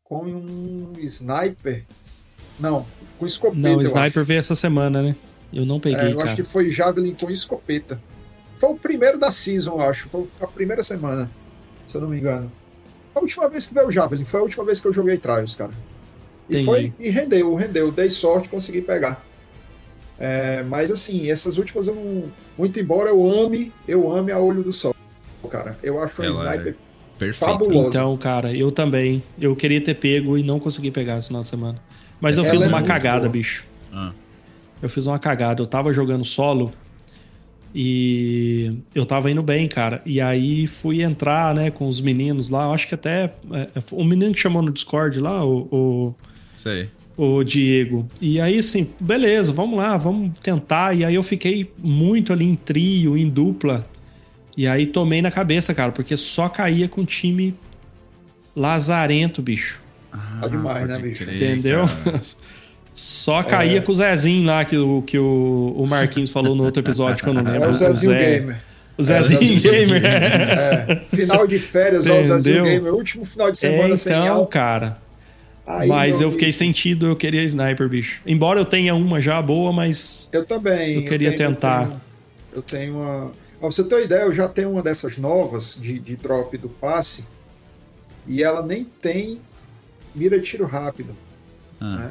[0.02, 1.84] com um sniper.
[2.60, 2.86] Não,
[3.18, 3.60] com escopeta.
[3.60, 5.16] Não, o Sniper veio essa semana, né?
[5.54, 6.36] Eu não É, peguei, eu acho cara.
[6.36, 8.00] que foi Javelin com escopeta.
[8.58, 10.08] Foi o primeiro da season, eu acho.
[10.08, 11.30] Foi a primeira semana,
[11.86, 12.50] se eu não me engano.
[13.14, 15.54] A última vez que veio o Javelin, foi a última vez que eu joguei Trials,
[15.54, 15.70] cara.
[16.48, 16.64] E, Entendi.
[16.66, 17.90] foi, e rendeu, rendeu.
[17.92, 19.24] Dei sorte, consegui pegar.
[20.18, 22.24] É, mas assim, essas últimas eu não.
[22.56, 24.94] Muito embora eu ame, eu ame a olho do sol,
[25.50, 25.78] cara.
[25.82, 26.76] Eu acho um Ela é sniper
[27.18, 27.50] Perfeito.
[27.52, 27.88] fabuloso.
[27.88, 29.22] Então, cara, eu também.
[29.40, 31.78] Eu queria ter pego e não consegui pegar esse final de semana.
[32.20, 33.30] Mas eu Ela fiz é uma cagada, boa.
[33.30, 33.64] bicho.
[33.92, 34.12] Ah.
[34.84, 35.62] Eu fiz uma cagada.
[35.62, 36.70] Eu tava jogando solo
[37.74, 40.02] e eu tava indo bem, cara.
[40.04, 42.64] E aí fui entrar, né, com os meninos lá.
[42.64, 43.32] Eu acho que até.
[43.52, 46.14] É, o menino que chamou no Discord lá, o- o
[46.52, 46.90] Sei.
[47.16, 48.06] o Diego.
[48.20, 50.94] E aí, assim, beleza, vamos lá, vamos tentar.
[50.94, 53.88] E aí eu fiquei muito ali em trio, em dupla.
[54.56, 57.54] E aí tomei na cabeça, cara, porque só caía com time
[58.54, 59.80] lazarento, bicho.
[60.40, 61.24] Tá demais, né, pode bicho?
[61.24, 61.84] crer, Entendeu?
[62.94, 66.80] Só caía com o Zezinho lá, que, o- que o, o Marquinhos falou no outro
[66.80, 67.64] episódio, que eu não lembro.
[67.64, 68.62] É o Zezinho Zé- Gamer.
[68.96, 70.02] O Zezinho Zezinho Gamer.
[70.04, 72.62] É, final de férias, ó, o Zezinho?
[72.64, 72.94] Gamer.
[72.94, 74.98] Último final de É, semana sem então, cara.
[75.66, 78.20] Aí, mas eu fiquei sentido, eu queria sniper, bicho.
[78.26, 80.96] Embora eu tenha uma já boa, mas Eu também.
[80.96, 81.82] eu queria tenho- tentar.
[81.82, 82.00] Eu tenho,
[82.56, 83.32] eu tenho uma.
[83.58, 86.68] Pra você ter uma ideia, eu já tenho uma dessas novas de, de drop do
[86.68, 87.24] passe.
[88.28, 89.40] E ela nem tem
[90.14, 91.16] mira de tiro rápido.
[91.80, 91.96] Ah.
[91.96, 92.10] né?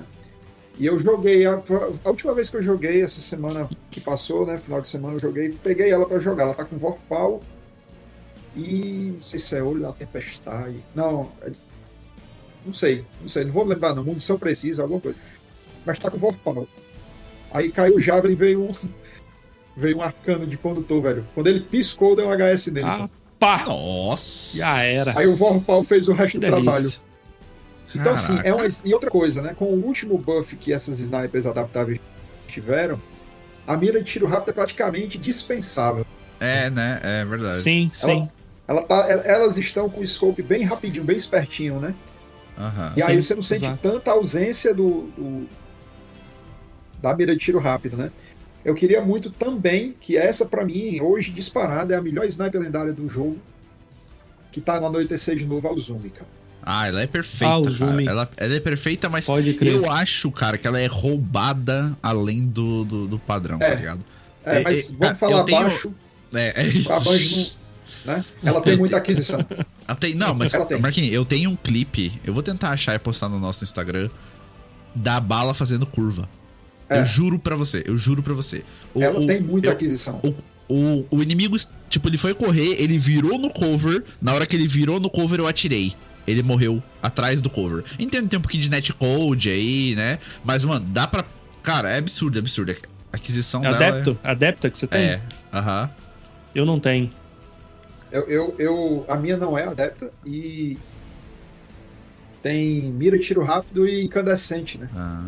[0.79, 1.61] E eu joguei, a,
[2.03, 4.57] a última vez que eu joguei, essa semana que passou, né?
[4.57, 6.45] Final de semana eu joguei, peguei ela pra jogar.
[6.45, 7.41] Ela tá com Vorpal
[8.55, 10.83] e não sei se é Olho da Tempestade.
[10.95, 11.51] Não, é-
[12.65, 14.03] não sei, não sei, não vou lembrar não.
[14.03, 15.17] Munição precisa, alguma coisa.
[15.85, 16.67] Mas tá com Vorpal.
[17.51, 18.73] Aí caiu o Javelin e veio um,
[19.77, 21.27] veio um arcano de condutor, velho.
[21.35, 22.87] Quando ele piscou, deu um HS nele.
[22.87, 23.07] Ah,
[23.37, 23.63] pá!
[23.65, 24.57] Nossa.
[24.57, 25.19] Já era.
[25.19, 26.91] Aí o Vorpal fez o resto Que do trabalho.
[27.95, 28.65] Então, assim, é uma.
[28.83, 29.53] E outra coisa, né?
[29.57, 31.99] Com o último buff que essas snipers adaptáveis
[32.47, 33.01] tiveram,
[33.67, 36.05] a mira de tiro rápido é praticamente dispensável.
[36.39, 36.99] É, né?
[37.03, 37.55] É verdade.
[37.55, 38.29] Sim, sim.
[38.67, 41.93] Ela tá, el- elas estão com o scope bem rapidinho, bem espertinho, né?
[42.57, 42.93] Aham.
[42.95, 43.79] E aí Sim, você não sente exato.
[43.81, 45.47] tanta ausência do, do-
[47.01, 48.11] da mira de tiro rápido, né?
[48.63, 52.93] Eu queria muito também que essa, pra mim, hoje disparada, é a melhor sniper lendária
[52.93, 53.37] do jogo.
[54.51, 56.27] Que tá no anoitecer de novo ao zoom, cara.
[56.65, 58.01] Ah, ela é perfeita, Ah.
[58.05, 59.73] Ela, ela é perfeita, mas Pode crer.
[59.73, 63.69] eu acho, cara, que ela é roubada além do, do, do padrão, É.
[63.69, 63.99] tá ligado?
[64.45, 65.93] É, É, mas é, vamos falar eu tenho- baixo,
[66.33, 66.89] É, é isso.
[68.05, 68.25] não, né?
[68.43, 69.39] Ela tem muita aquisição.
[69.99, 70.51] Tem- não, mas.
[70.81, 74.09] Marquinhos, eu tenho um clipe, eu vou tentar achar e postar no nosso Instagram,
[74.95, 76.27] da bala fazendo curva.
[76.89, 76.99] É.
[76.99, 78.63] Eu juro pra você, eu juro pra você.
[78.93, 80.21] O- Ela o- tem muita eu- aquisição.
[80.23, 81.57] O, o, o inimigo,
[81.89, 84.03] tipo, ele foi correr, ele virou no cover.
[84.21, 85.93] Na hora que ele virou no cover, eu atirei.
[86.27, 87.83] Ele morreu atrás do cover.
[87.99, 90.19] Entendo que tem um pouquinho de netcode aí, né?
[90.43, 91.25] Mas, mano, dá pra.
[91.61, 92.71] Cara, é absurdo, é absurdo.
[93.11, 93.75] A aquisição dela.
[93.75, 94.17] Adepto?
[94.23, 95.01] Adepta que você É, tem?
[95.01, 95.21] é,
[95.53, 95.89] aham.
[96.55, 97.11] Eu não tenho.
[98.11, 100.77] Eu, eu, eu- a minha não é adepta e
[102.41, 104.89] tem mira, tiro rápido e incandescente, né?
[104.95, 105.23] Ah,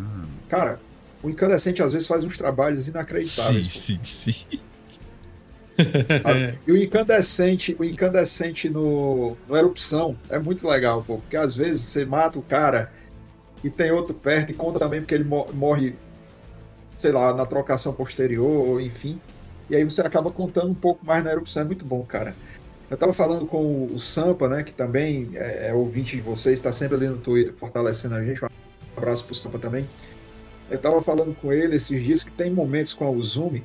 [0.48, 0.80] Cara,
[1.22, 3.66] o incandescente às vezes faz uns trabalhos sim, inacreditáveis.
[3.72, 4.34] pô, sim, sim.
[6.66, 11.82] E o incandescente, o incandescente no, no erupção é muito legal, pô, porque às vezes
[11.82, 12.90] você mata o cara
[13.62, 15.94] e tem outro perto e conta também porque ele mo- morre,
[16.98, 19.20] sei lá, na trocação posterior, enfim.
[19.68, 22.34] E aí você acaba contando um pouco mais na erupção, é muito bom, cara.
[22.88, 26.70] Eu tava falando com o- Sampa, né, que também é, é ouvinte de vocês, tá
[26.72, 28.42] sempre ali no Twitter fortalecendo a gente.
[28.44, 28.48] Um
[28.96, 29.84] abraço pro Sampa também.
[30.70, 33.64] Eu tava falando com ele esses dias que tem momentos com a Uzumi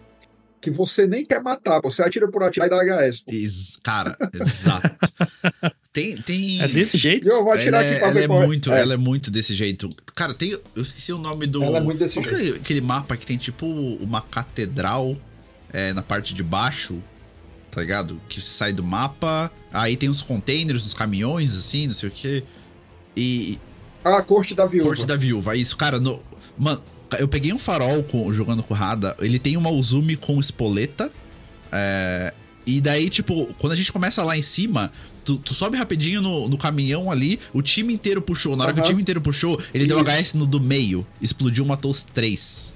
[0.62, 2.78] que você nem quer matar, você atira por atirar e dá
[3.10, 3.24] HS.
[3.28, 4.90] Ex- cara, exato.
[5.94, 6.16] Tem.
[6.16, 6.62] tem...
[6.62, 7.28] É desse jeito?
[7.28, 9.30] Eu vou atirar ela aqui é, pra ela ver é qual muito, ela é muito
[9.30, 9.90] desse jeito.
[10.16, 11.62] Cara, tem, eu esqueci o nome do.
[11.62, 15.18] Ela é muito desse qual que é aquele mapa que tem tipo uma catedral
[15.74, 17.04] é, na parte de baixo,
[17.70, 18.22] tá ligado?
[18.30, 22.12] Que você sai do mapa, aí tem uns containers, uns caminhões assim, não sei o
[22.14, 22.44] quê.
[23.18, 23.60] E
[24.02, 24.88] Ah, a corte da viúva.
[24.88, 26.22] Corte da Viúva, isso, cara, no,
[26.58, 26.82] mano,
[27.20, 31.12] eu peguei um farol com- jogando com o Rada, ele tem uma Uzumi com espoleta,
[31.72, 32.34] é,
[32.66, 34.92] e daí, tipo, quando a gente começa lá em cima,
[35.26, 38.80] tu, tu sobe rapidinho no, no caminhão ali, o time inteiro puxou, na hora que
[38.80, 40.06] o time inteiro puxou, ele deu Isso.
[40.06, 42.74] HS no do meio, explodiu, matou os três.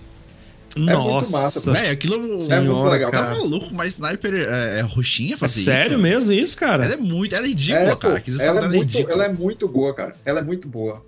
[0.76, 1.32] muito Nossa.
[1.38, 3.12] massa, Véi, aquilo É muito Senhora, legal.
[3.12, 3.36] tá cara.
[3.36, 5.70] maluco, mas sniper é, é roxinha É fazer isso?
[5.72, 6.84] sério mesmo isso, cara?
[6.84, 9.68] Ela é muito, ela é ridícula, É, cara, ela, é é muito, ela é muito
[9.68, 10.16] boa, cara.
[10.26, 11.02] Ela é muito boa.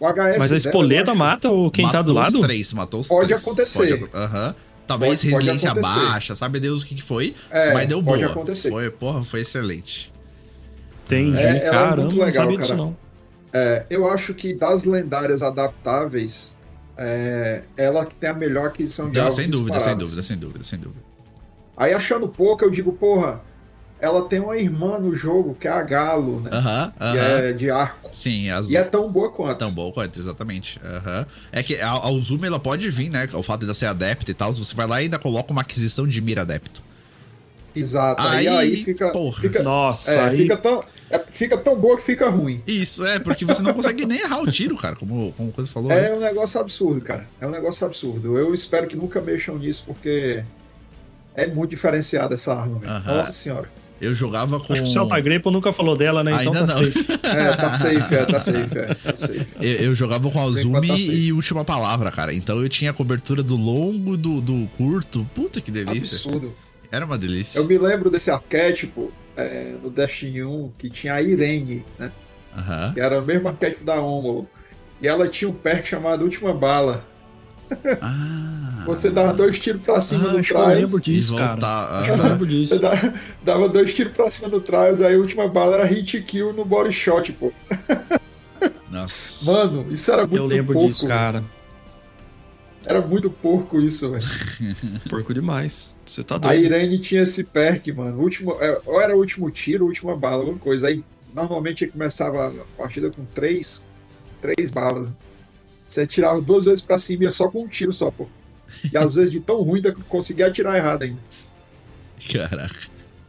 [0.00, 2.40] O HS Mas a espoleta mata o quem tá do Matou lado?
[2.40, 3.42] Os três, matou os Pode três.
[3.46, 3.98] acontecer.
[3.98, 4.54] Pode, aham.
[4.86, 6.06] Talvez Pode- pode resiliência acontecer.
[6.08, 7.34] baixa, sabe Deus o que, que foi.
[7.50, 8.30] É, mas deu pode boa.
[8.32, 8.70] acontecer.
[8.70, 10.12] Foi, porra, foi excelente.
[11.06, 11.38] Entendi.
[11.38, 12.82] É, é Caramba, muito não legal, sabia disso cara.
[12.82, 12.96] não.
[13.52, 16.56] É, eu acho que das lendárias adaptáveis,
[16.96, 20.64] é, ela que tem a melhor aquisição de Não, sem dúvida, sem dúvida, sem dúvida,
[20.64, 21.00] sem dúvida.
[21.76, 23.40] Aí achando pouco, eu digo, porra,
[24.00, 26.50] ela tem uma irmã no jogo, que é a Galo, né?
[26.52, 27.38] Aham, Que aham.
[27.38, 28.08] é de arco.
[28.10, 28.70] Sim, as.
[28.70, 29.58] E é tão boa quanto.
[29.58, 30.80] Tão bom quanto, exatamente.
[30.82, 31.26] Aham.
[31.52, 33.28] É que a, a Uzumi ela pode vir, né?
[33.34, 34.52] O fato de ela ser adepta e tal.
[34.52, 36.82] Você vai lá e ainda coloca uma aquisição de mira adepto.
[37.74, 38.22] Exato.
[38.22, 39.40] Aí, Aí, aí fica, porra.
[39.40, 40.36] fica, Nossa, é, aí...
[40.38, 42.60] fica, tão, é, fica tão boa que fica ruim.
[42.66, 45.90] Isso, é, porque você não consegue nem errar o tiro, cara, como, como você falou.
[45.92, 46.12] É né?
[46.16, 47.28] um negócio absurdo, cara.
[47.40, 48.36] É um negócio absurdo.
[48.36, 50.42] Eu espero que nunca mexam nisso, porque
[51.34, 52.80] é muito diferenciada essa arma.
[53.06, 53.70] Nossa senhora.
[54.00, 54.72] Eu jogava com.
[54.72, 56.30] Acho que o Celta Grepo nunca falou dela, né?
[56.40, 56.84] Então Ainda tá não.
[56.84, 57.06] safe.
[57.30, 59.46] É, tá safe, é, tá safe, é, tá safe.
[59.60, 62.34] Eu, eu jogava com a Por enquanto Uzumi tá e última palavra, cara.
[62.34, 65.26] Então eu tinha a cobertura do longo do, do curto.
[65.34, 66.16] Puta que delícia.
[66.16, 66.52] Absurdo.
[66.90, 67.58] Era uma delícia.
[67.58, 72.10] Eu me lembro desse arquétipo é, no Destiny 1 que tinha a Irene, né?
[72.56, 72.92] Aham.
[72.94, 74.48] Que era o mesmo arquétipo da Homo.
[75.00, 77.06] E ela tinha um perk chamado Última Bala.
[78.02, 78.82] Ah.
[78.86, 80.80] Você dava dois tiros pra cima Ah, acho que eu trás.
[80.80, 81.50] lembro disso, cara.
[81.52, 82.74] voltar, Acho que eu lembro disso.
[82.74, 83.14] Você dava,
[83.44, 86.64] dava dois tiros pra cima no trás, aí a última bala era hit kill no
[86.64, 87.52] body shot, pô.
[88.90, 89.50] Nossa.
[89.52, 91.44] Mano, isso era muito Eu lembro porco, disso, cara.
[92.84, 94.24] Era muito porco isso, velho.
[95.08, 95.94] Porco demais.
[96.04, 96.64] Você tá A doido.
[96.64, 98.18] Irene tinha esse perk, mano.
[98.20, 100.88] Último, é, ou era o último tiro, última bala, alguma coisa.
[100.88, 101.04] Aí
[101.34, 103.84] normalmente começava a partida com três,
[104.40, 105.12] três balas.
[105.90, 108.28] Você tirava duas vezes pra cima e ia só com um tiro só, pô.
[108.92, 111.18] E às vezes de tão ruim que conseguia atirar errado ainda.
[112.32, 112.74] Caraca.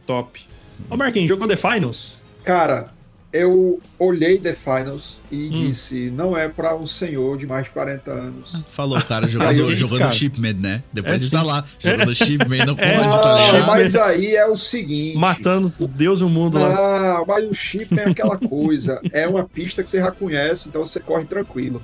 [0.06, 0.40] Top.
[0.88, 2.18] Ô, Marquinhos, jogou The Finals?
[2.44, 2.90] Cara,
[3.32, 5.50] eu olhei The Finals e Hum.
[5.50, 8.62] disse, não é pra um senhor de mais de 40 anos.
[8.70, 10.10] Falou, cara, jogando, eu disse, jogando cara.
[10.12, 10.82] Shipman, né?
[10.92, 11.26] Depois É, de sim.
[11.26, 13.66] estar lá, jogando Shipman, não pode, É, tá ligado?
[13.66, 15.16] mas aí é o seguinte.
[15.16, 17.16] Matando Deus e o mundo lá.
[17.16, 19.00] Não, mas o chip é aquela coisa.
[19.12, 21.82] É uma pista que você já conhece, então você corre tranquilo.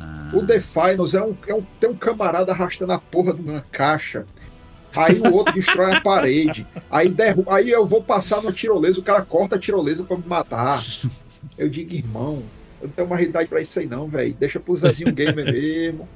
[0.00, 3.40] Ah, O The Finals é um, é um, tem um camarada arrastando a porra de
[3.42, 4.24] uma caixa.
[4.96, 6.66] Aí o outro destrói a parede.
[6.90, 10.24] Aí, derruba, aí eu vou passar no tirolesa, o cara corta a tirolesa pra me
[10.26, 10.82] matar.
[11.58, 12.42] Eu digo, irmão,
[12.80, 14.34] eu não tenho uma realidade pra isso aí não, velho.
[14.40, 16.08] Deixa pro Zezinho Gamer mesmo.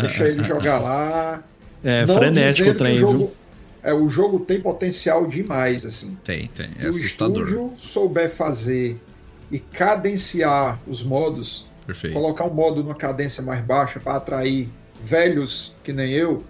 [0.00, 1.42] Deixa ele jogar lá.
[1.82, 3.30] É, Não frenético o trem, o jogo, viu?
[3.82, 6.16] É, o jogo tem potencial demais, assim.
[6.22, 6.66] Tem, tem.
[6.78, 7.42] É Se o assustador.
[7.44, 9.00] estúdio souber fazer
[9.50, 12.14] e cadenciar os modos, Perfeito.
[12.14, 14.68] colocar um modo numa cadência mais baixa para atrair
[15.02, 16.44] velhos que nem eu,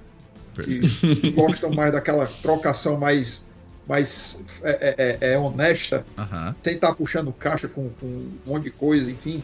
[0.55, 3.47] que, que gostam mais daquela trocação mais,
[3.89, 6.55] mais é, é, é, é honesta, Aham.
[6.63, 9.43] sem estar puxando caixa com, com um monte de coisa, enfim.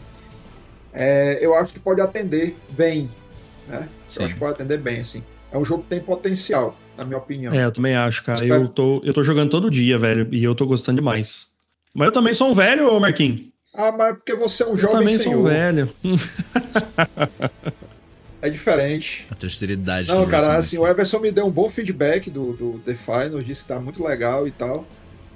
[0.93, 3.09] é, eu acho que pode atender bem.
[3.67, 3.87] Né?
[4.05, 4.19] Sim.
[4.19, 5.23] Eu acho que pode atender bem, assim.
[5.51, 7.53] É um jogo que tem potencial, na minha opinião.
[7.53, 8.41] É, eu também acho, cara.
[8.43, 11.55] Espero- Eu tô, eu tô jogando todo dia, velho, e eu tô gostando demais.
[11.93, 13.41] Mas eu também sou um velho, ô Marquinhos.
[13.79, 15.43] Ah, mas porque você é um Eu jovem também sou senhor.
[15.49, 15.89] velho.
[18.39, 19.25] É diferente.
[19.31, 20.07] A terceira idade.
[20.09, 20.85] Não, cara, assim, aqui.
[20.85, 24.03] o Everson me deu um bom feedback do, do The Finals, disse que tá muito
[24.03, 24.85] legal e tal.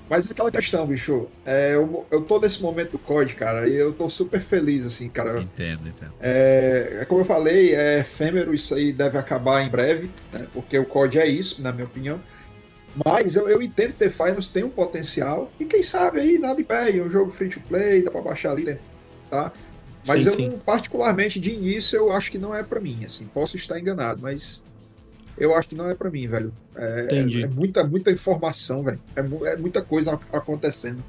[0.08, 3.74] Mas é aquela questão, bicho, é, eu, eu tô nesse momento do COD, cara, e
[3.76, 5.40] eu tô super feliz, assim, cara.
[5.40, 6.14] Entendo, entendo.
[6.22, 10.78] É, é como eu falei, é efêmero, isso aí deve acabar em breve, né, porque
[10.78, 12.20] o COD é isso, na minha opinião.
[13.06, 16.60] Mas eu, eu entendo que The Finals tem um potencial, e quem sabe aí, nada
[16.60, 18.78] impede, é um jogo free to play, dá pra baixar ali, né,
[19.30, 19.52] tá?
[20.08, 20.50] Mas Sim, eu, sim.
[20.50, 24.20] não- particularmente, de início, eu acho que não é pra mim, assim, posso estar enganado,
[24.22, 24.62] mas
[25.38, 26.52] eu acho que não é pra mim, velho.
[26.76, 27.44] É, Entendi.
[27.44, 29.00] é muita, muita informação, velho.
[29.16, 29.22] É,
[29.54, 31.04] é muita coisa acontecendo.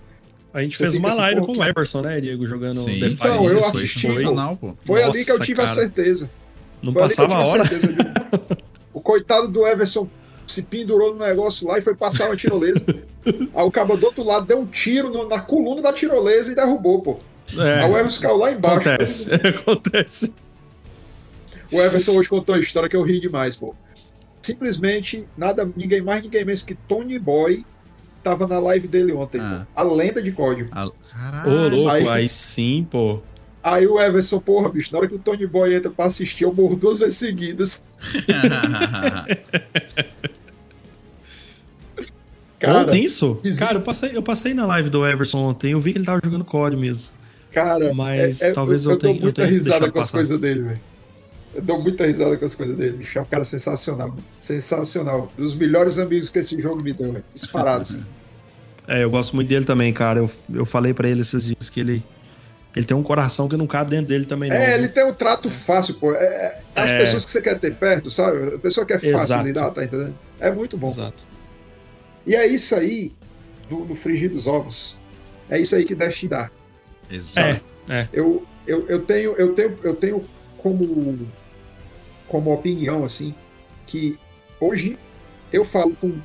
[0.54, 2.74] A gente Você fez uma assim, live pô, com que- o Everson, né, Diego, jogando
[2.76, 4.74] Sim, The Então, eu foi assisti, sensacional, pô.
[4.84, 5.74] Foi ali Nossa, que eu tive a cara.
[5.74, 6.30] certeza.
[6.82, 7.64] Não Foi ali passava a hora?
[8.92, 10.06] o coitado do Everson
[10.52, 12.84] se pendurou no negócio lá e foi passar uma tirolesa.
[13.24, 16.54] Aí o cabo do outro lado deu um tiro no- na coluna da tirolesa e
[16.54, 17.20] derrubou, pô.
[17.58, 18.88] Aí o É, Everson caiu lá embaixo.
[18.88, 19.30] acontece.
[19.48, 20.34] Acontece.
[21.72, 23.74] O Everson hoje contou uma história que eu ri demais, pô.
[24.40, 27.64] Simplesmente, nada, ninguém mais, ninguém menos que Tony Boy
[28.22, 29.66] tava na live dele ontem, Ah.
[29.74, 29.80] pô.
[29.80, 30.70] A lenda de código.
[30.70, 31.68] Ô, Caralho.
[31.76, 33.20] louco, aí- aí sim, pô.
[33.62, 36.52] Aí o Everson, porra, bicho, na hora que o Tony Boy entra pra assistir, eu
[36.52, 37.82] morro duas vezes seguidas.
[42.66, 43.38] Cara, ontem isso?
[43.44, 46.04] exi- Cara, eu passei, eu passei na live do Everson ontem, eu vi que ele
[46.04, 47.14] tava jogando COD mesmo.
[47.52, 50.10] cara, Mas é- é- talvez eu eu, tenha- dou eu muita tenha risada com as
[50.10, 50.80] coisas dele, velho.
[51.54, 53.18] Eu dou muita risada com as coisas dele, bicho.
[53.18, 54.16] É um cara sensacional.
[54.40, 55.30] Sensacional.
[55.36, 57.24] Dos melhores amigos que esse jogo me deu, velho.
[57.34, 58.02] Disparado, assim.
[58.88, 60.18] É, eu gosto muito dele também, cara.
[60.20, 62.02] Eu, eu falei pra ele esses dias que ele,
[62.74, 64.56] ele tem um coração que não cabe dentro dele também, não.
[64.56, 64.74] É, viu?
[64.78, 66.12] ele tem um trato fácil, pô.
[66.14, 66.98] É, é as É.
[67.00, 68.54] pessoas que você quer ter perto, sabe?
[68.54, 69.42] A pessoa que é fácil Exato.
[69.42, 70.14] de lidar, tá entendendo?
[70.40, 70.88] É muito bom.
[70.88, 71.24] Exato.
[72.26, 73.12] E é isso aí
[73.68, 74.96] do, do frigir dos ovos.
[75.50, 76.50] É isso aí que Dash dá.
[77.10, 77.64] Exato.
[77.90, 78.08] É.
[78.12, 80.24] Eu, eu, eu tenho, eu tenho, eu tenho
[80.58, 81.26] como,
[82.28, 83.34] como opinião, assim,
[83.86, 84.18] que
[84.60, 84.96] hoje
[85.52, 86.18] eu falo com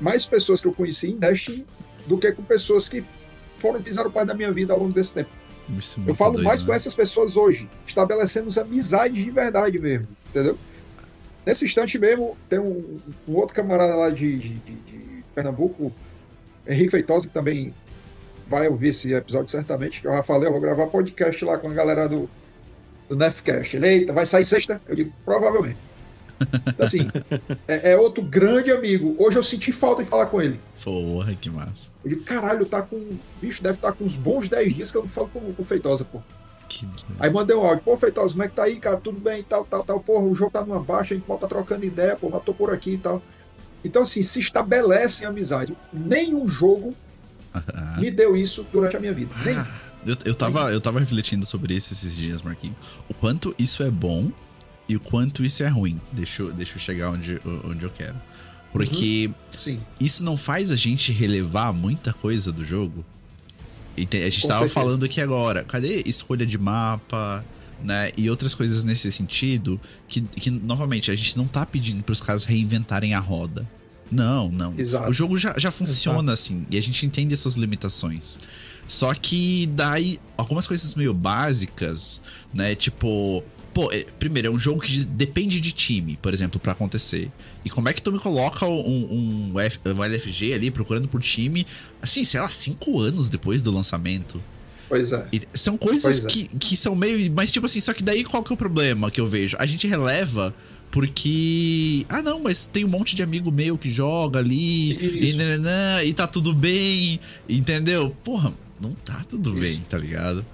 [0.00, 1.64] mais pessoas que eu conheci em Destiny
[2.06, 3.04] do que com pessoas que
[3.58, 5.30] foram fizeram parte da minha vida ao longo desse tempo.
[5.78, 6.66] Isso é Eu falo doido, mais né?
[6.66, 7.68] com essas pessoas hoje.
[7.86, 10.58] Estabelecemos amizades de verdade mesmo, entendeu?
[11.46, 15.92] Nesse instante mesmo, tem um, um outro camarada lá de, de- de- de Pernambuco,
[16.66, 17.74] Henrique Feitosa, que também
[18.46, 21.68] vai ouvir esse episódio certamente, que eu já falei, eu vou gravar podcast lá com
[21.68, 22.28] a galera do,
[23.08, 23.76] do Nefcast.
[23.76, 24.80] Ele, eita, vai sair sexta?
[24.86, 25.78] Eu digo, provavelmente.
[26.40, 27.08] Então, assim,
[27.66, 29.14] é, é outro grande amigo.
[29.18, 30.60] Hoje eu senti falta de falar com ele.
[30.82, 31.88] Porra, que massa.
[32.04, 33.16] Eu digo, caralho, tá com.
[33.40, 35.64] Bicho, deve estar com uns bons 10 dias que eu não falo com, com o
[35.64, 36.20] Feitosa, pô.
[36.68, 36.88] Que.
[37.18, 38.96] Aí mandei um áudio, pô, Feitosa, como é que tá aí, cara?
[38.96, 40.00] Tudo bem, tal, tal, tal.
[40.00, 42.72] Porra, o jogo tá numa baixa, a gente tá trocando ideia, pô, mas tô por
[42.72, 43.22] aqui e tal.
[43.84, 45.76] Então, assim, se estabelece amizade.
[45.92, 46.94] Nenhum jogo
[47.98, 49.32] me deu isso durante a minha vida.
[49.44, 49.64] Nenhum.
[50.06, 52.76] eu, eu, tava, eu tava refletindo sobre isso esses dias, Marquinhos.
[53.08, 54.32] O quanto isso é bom
[54.88, 56.00] e o quanto isso é ruim.
[56.12, 58.16] Deixa eu, deixa eu chegar onde, onde eu quero.
[58.72, 59.80] Porque Sim.
[60.00, 63.04] isso não faz a gente relevar muita coisa do jogo.
[63.96, 64.74] A gente Com tava certeza.
[64.74, 67.44] falando aqui agora, cadê escolha de mapa,
[67.82, 68.10] né?
[68.16, 72.44] E outras coisas nesse sentido, que, que novamente, a gente não tá pedindo pros caras
[72.44, 73.68] reinventarem a roda.
[74.10, 74.74] Não, não.
[74.78, 75.10] Exato.
[75.10, 78.38] O jogo já, já funciona assim, e a gente entende essas limitações.
[78.86, 82.20] Só que daí, algumas coisas meio básicas,
[82.52, 82.74] né?
[82.74, 87.30] Tipo, pô, é, primeiro, é um jogo que depende de time, por exemplo, pra acontecer.
[87.64, 91.20] E como é que tu me coloca um, um, F, um LFG ali procurando por
[91.20, 91.66] time,
[92.00, 94.40] assim, sei lá, cinco anos depois do lançamento?
[94.94, 95.26] Pois é.
[95.32, 97.28] E são coisas que, que são meio.
[97.34, 99.56] Mas, tipo assim, só que daí qual que é o problema que eu vejo?
[99.58, 100.54] A gente releva
[100.88, 102.06] porque.
[102.08, 106.14] Ah, não, mas tem um monte de amigo meu que joga ali e, nananã, e
[106.14, 107.18] tá tudo bem,
[107.48, 108.14] entendeu?
[108.22, 109.58] Porra, não tá tudo Isso.
[109.58, 110.46] bem, tá ligado?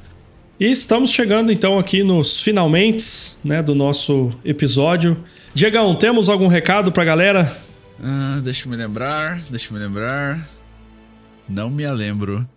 [0.58, 3.04] E estamos chegando então aqui nos finalmente
[3.44, 5.22] né, do nosso episódio.
[5.52, 7.60] Diegão, temos algum recado pra galera?
[8.02, 10.48] Ah, deixa eu me lembrar, deixa eu me lembrar.
[11.46, 12.48] Não me lembro.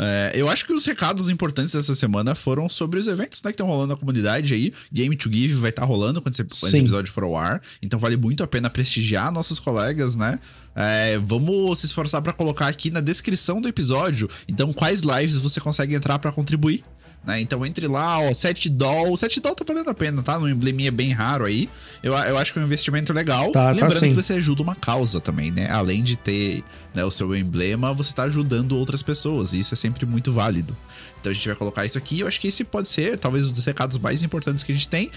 [0.00, 3.54] É, eu acho que os recados importantes dessa semana foram sobre os eventos né, que
[3.54, 4.72] estão rolando na comunidade aí.
[4.92, 7.60] Game to Give vai estar tá rolando quando esse, esse, episódio for ao ar.
[7.82, 10.38] Então vale muito a pena prestigiar nossos colegas, né?
[10.76, 14.30] É, vamos se esforçar para colocar aqui na descrição do episódio.
[14.46, 16.84] Então, quais lives você consegue entrar para contribuir
[17.24, 17.40] né?
[17.40, 19.16] Então entre lá, ó, 7 doll.
[19.16, 20.38] 7 doll tá valendo a pena, tá?
[20.38, 21.68] Um embleminha bem raro aí.
[22.02, 23.52] Eu, eu acho que é um investimento legal.
[23.52, 25.70] Tá, tá Lembrando tá que você ajuda uma causa também, né?
[25.70, 26.64] Além de ter
[26.94, 29.52] né, o seu emblema, você tá ajudando outras pessoas.
[29.52, 30.76] E isso é sempre muito válido.
[31.20, 32.20] Então a gente vai colocar isso aqui.
[32.20, 34.88] Eu acho que esse pode ser, talvez, um dos recados mais importantes que a gente
[34.88, 35.10] tem.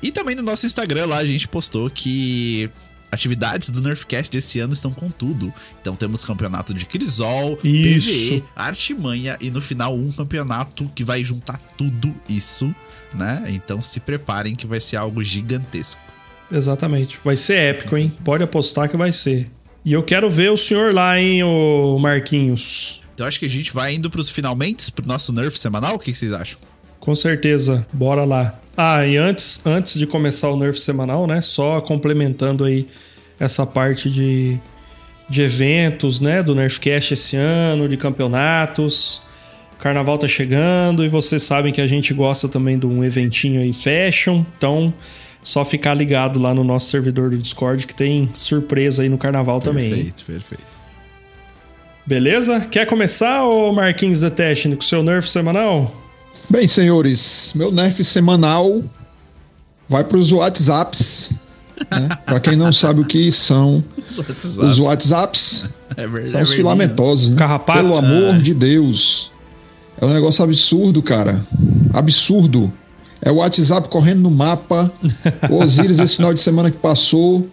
[0.00, 2.70] E também no nosso Instagram lá a gente postou que
[3.10, 5.52] atividades do Nerfcast desse ano estão com tudo.
[5.80, 8.08] Então temos campeonato de Crisol, isso.
[8.08, 12.74] PVE, Artimanha e no final um campeonato que vai juntar tudo isso,
[13.14, 13.44] né?
[13.48, 16.00] Então se preparem que vai ser algo gigantesco.
[16.50, 17.18] Exatamente.
[17.24, 18.12] Vai ser épico, hein?
[18.24, 19.50] Pode apostar que vai ser.
[19.84, 23.02] E eu quero ver o senhor lá, hein, o Marquinhos.
[23.14, 25.96] Então acho que a gente vai indo pros finalmente, pro nosso Nerf semanal.
[25.96, 26.67] O que vocês acham?
[27.00, 27.86] Com certeza.
[27.92, 28.58] Bora lá.
[28.76, 31.40] Ah, e antes, antes de começar o Nerf semanal, né?
[31.40, 32.86] Só complementando aí
[33.40, 34.56] essa parte de,
[35.28, 36.42] de eventos, né?
[36.42, 39.22] Do Nerfcast esse ano, de campeonatos.
[39.78, 43.72] Carnaval tá chegando e vocês sabem que a gente gosta também de um eventinho aí
[43.72, 44.44] fashion.
[44.56, 44.92] Então,
[45.42, 49.60] só ficar ligado lá no nosso servidor do Discord que tem surpresa aí no carnaval
[49.60, 50.04] perfeito, também.
[50.04, 50.78] Perfeito, perfeito.
[52.04, 52.60] Beleza?
[52.60, 56.07] Quer começar, ô Marquinhos da Teste, com o seu Nerf semanal?
[56.50, 58.82] Bem, senhores, meu nerf semanal
[59.86, 61.32] vai para os WhatsApps.
[61.90, 62.08] Né?
[62.24, 64.66] para quem não sabe o que são WhatsApp.
[64.66, 67.36] os WhatsApps, é verdade, são os é filamentosos, né?
[67.36, 67.80] Carrapato.
[67.80, 68.38] Pelo amor é.
[68.38, 69.30] de Deus.
[70.00, 71.44] É um negócio absurdo, cara.
[71.92, 72.72] Absurdo.
[73.20, 74.90] É o WhatsApp correndo no mapa.
[75.50, 77.46] O Osiris esse final de semana que passou.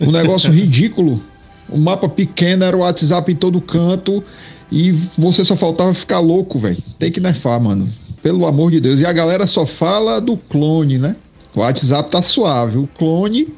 [0.00, 1.20] Um negócio ridículo.
[1.68, 4.22] O mapa pequeno era o WhatsApp em todo canto.
[4.70, 6.78] E você só faltava ficar louco, velho.
[6.96, 7.88] Tem que nerfar, mano.
[8.22, 9.00] Pelo amor de Deus.
[9.00, 11.16] E a galera só fala do clone, né?
[11.54, 12.78] O WhatsApp tá suave.
[12.78, 13.48] O clone.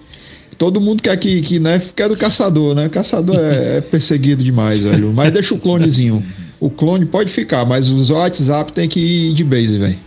[0.57, 1.79] Todo mundo quer que, que né?
[1.79, 2.87] Porque é do caçador, né?
[2.87, 5.13] O caçador é, é perseguido demais, velho.
[5.15, 6.25] Mas deixa o clonezinho.
[6.61, 9.99] O clone pode ficar, mas o WhatsApp tem que ir de base, velho.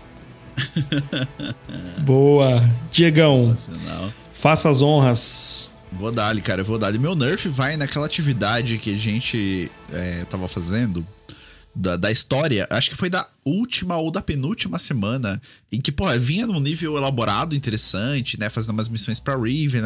[2.03, 2.69] Boa.
[2.91, 3.55] Diegão.
[4.33, 5.71] Faça as honras.
[5.91, 6.61] Vou dar ali, cara.
[6.61, 6.97] Eu vou dar ali.
[6.97, 11.05] Meu Nerf vai naquela atividade que a gente é, tava fazendo
[11.73, 15.41] da, da história, acho que foi da última ou da penúltima semana,
[15.71, 18.49] em que, pô, vinha num nível elaborado, interessante, né?
[18.49, 19.81] Fazendo umas missões pra Riven,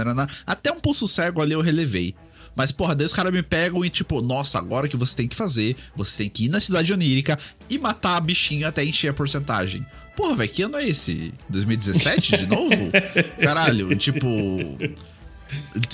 [0.46, 2.16] até um pulso cego ali eu relevei.
[2.56, 5.28] Mas, porra, daí os caras me pegam e, tipo, nossa, agora o que você tem
[5.28, 5.76] que fazer?
[5.96, 7.38] Você tem que ir na cidade onírica
[7.70, 9.86] e matar a bichinha até encher a porcentagem.
[10.16, 11.34] Porra, velho, que ano é esse?
[11.50, 12.92] 2017 de novo?
[13.42, 14.30] Caralho, tipo.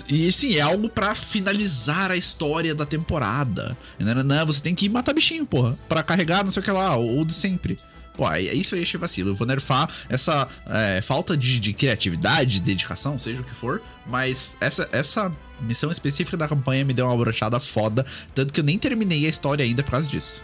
[0.09, 3.77] E sim, é algo para finalizar a história da temporada.
[3.99, 5.77] Não, você tem que matar bichinho, porra.
[5.87, 7.77] Pra carregar, não sei o que lá, ou de sempre.
[8.13, 9.29] Pô, é isso aí achei vacilo.
[9.29, 13.81] Eu vou nerfar essa é, falta de, de, criatividade, de dedicação, seja o que for.
[14.05, 15.31] Mas essa, essa
[15.61, 18.05] missão específica da campanha me deu uma brochada foda.
[18.35, 20.43] Tanto que eu nem terminei a história ainda por causa disso.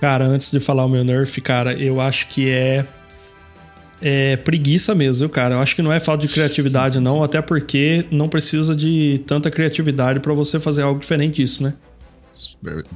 [0.00, 2.86] Cara, antes de falar o meu nerf, cara, eu acho que é
[4.06, 5.54] é preguiça mesmo, cara.
[5.54, 9.50] Eu acho que não é falta de criatividade, não, até porque não precisa de tanta
[9.50, 11.72] criatividade para você fazer algo diferente disso, né?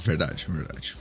[0.04, 0.96] Verdade, verdade.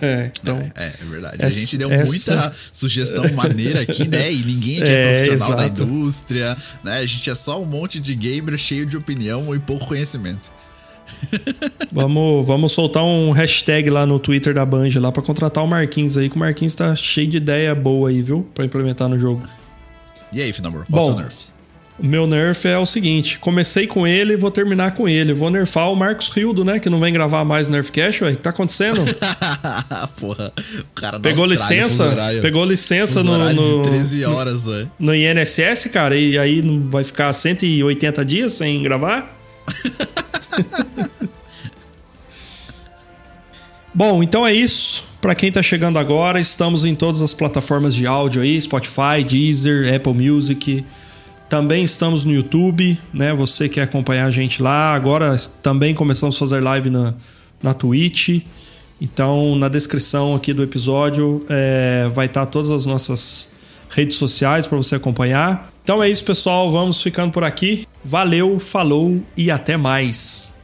[0.00, 1.36] é, então, é, é, verdade.
[1.36, 2.04] Essa, a gente deu essa...
[2.04, 4.32] muita sugestão maneira aqui, né?
[4.32, 5.74] E ninguém aqui é, é profissional exato.
[5.74, 6.98] da indústria, né?
[6.98, 10.52] A gente é só um monte de gamer cheio de opinião e pouco conhecimento.
[11.90, 16.16] vamos, vamos soltar um hashtag lá no Twitter da Band lá para contratar o Marquinhos
[16.16, 18.46] aí, que o Marquinhos tá cheio de ideia boa aí, viu?
[18.54, 19.42] Para implementar no jogo.
[20.32, 21.52] E aí, Finamor, qual Bom, o seu nerf?
[21.98, 25.32] O meu nerf é o seguinte: comecei com ele e vou terminar com ele.
[25.32, 26.78] Vou nerfar o Marcos Rildo, né?
[26.78, 28.32] Que não vem gravar mais o Nerfcast, ué.
[28.32, 29.04] O que tá acontecendo?
[30.18, 36.16] Porra, o cara pegou licença, pegou licença no, no 13 horas, no, no INSS, cara,
[36.16, 39.38] e aí vai ficar 180 dias sem gravar?
[43.94, 45.04] Bom, então é isso.
[45.20, 49.94] Para quem está chegando agora, estamos em todas as plataformas de áudio aí, Spotify, Deezer,
[49.94, 50.84] Apple Music.
[51.48, 53.34] Também estamos no YouTube, né?
[53.34, 54.94] Você quer acompanhar a gente lá.
[54.94, 57.14] Agora também começamos a fazer live na,
[57.62, 58.40] na Twitch.
[58.98, 63.52] Então, na descrição aqui do episódio é, vai estar todas as nossas
[63.90, 65.70] redes sociais para você acompanhar.
[65.82, 66.72] Então é isso, pessoal.
[66.72, 67.86] Vamos ficando por aqui.
[68.02, 70.61] Valeu, falou e até mais.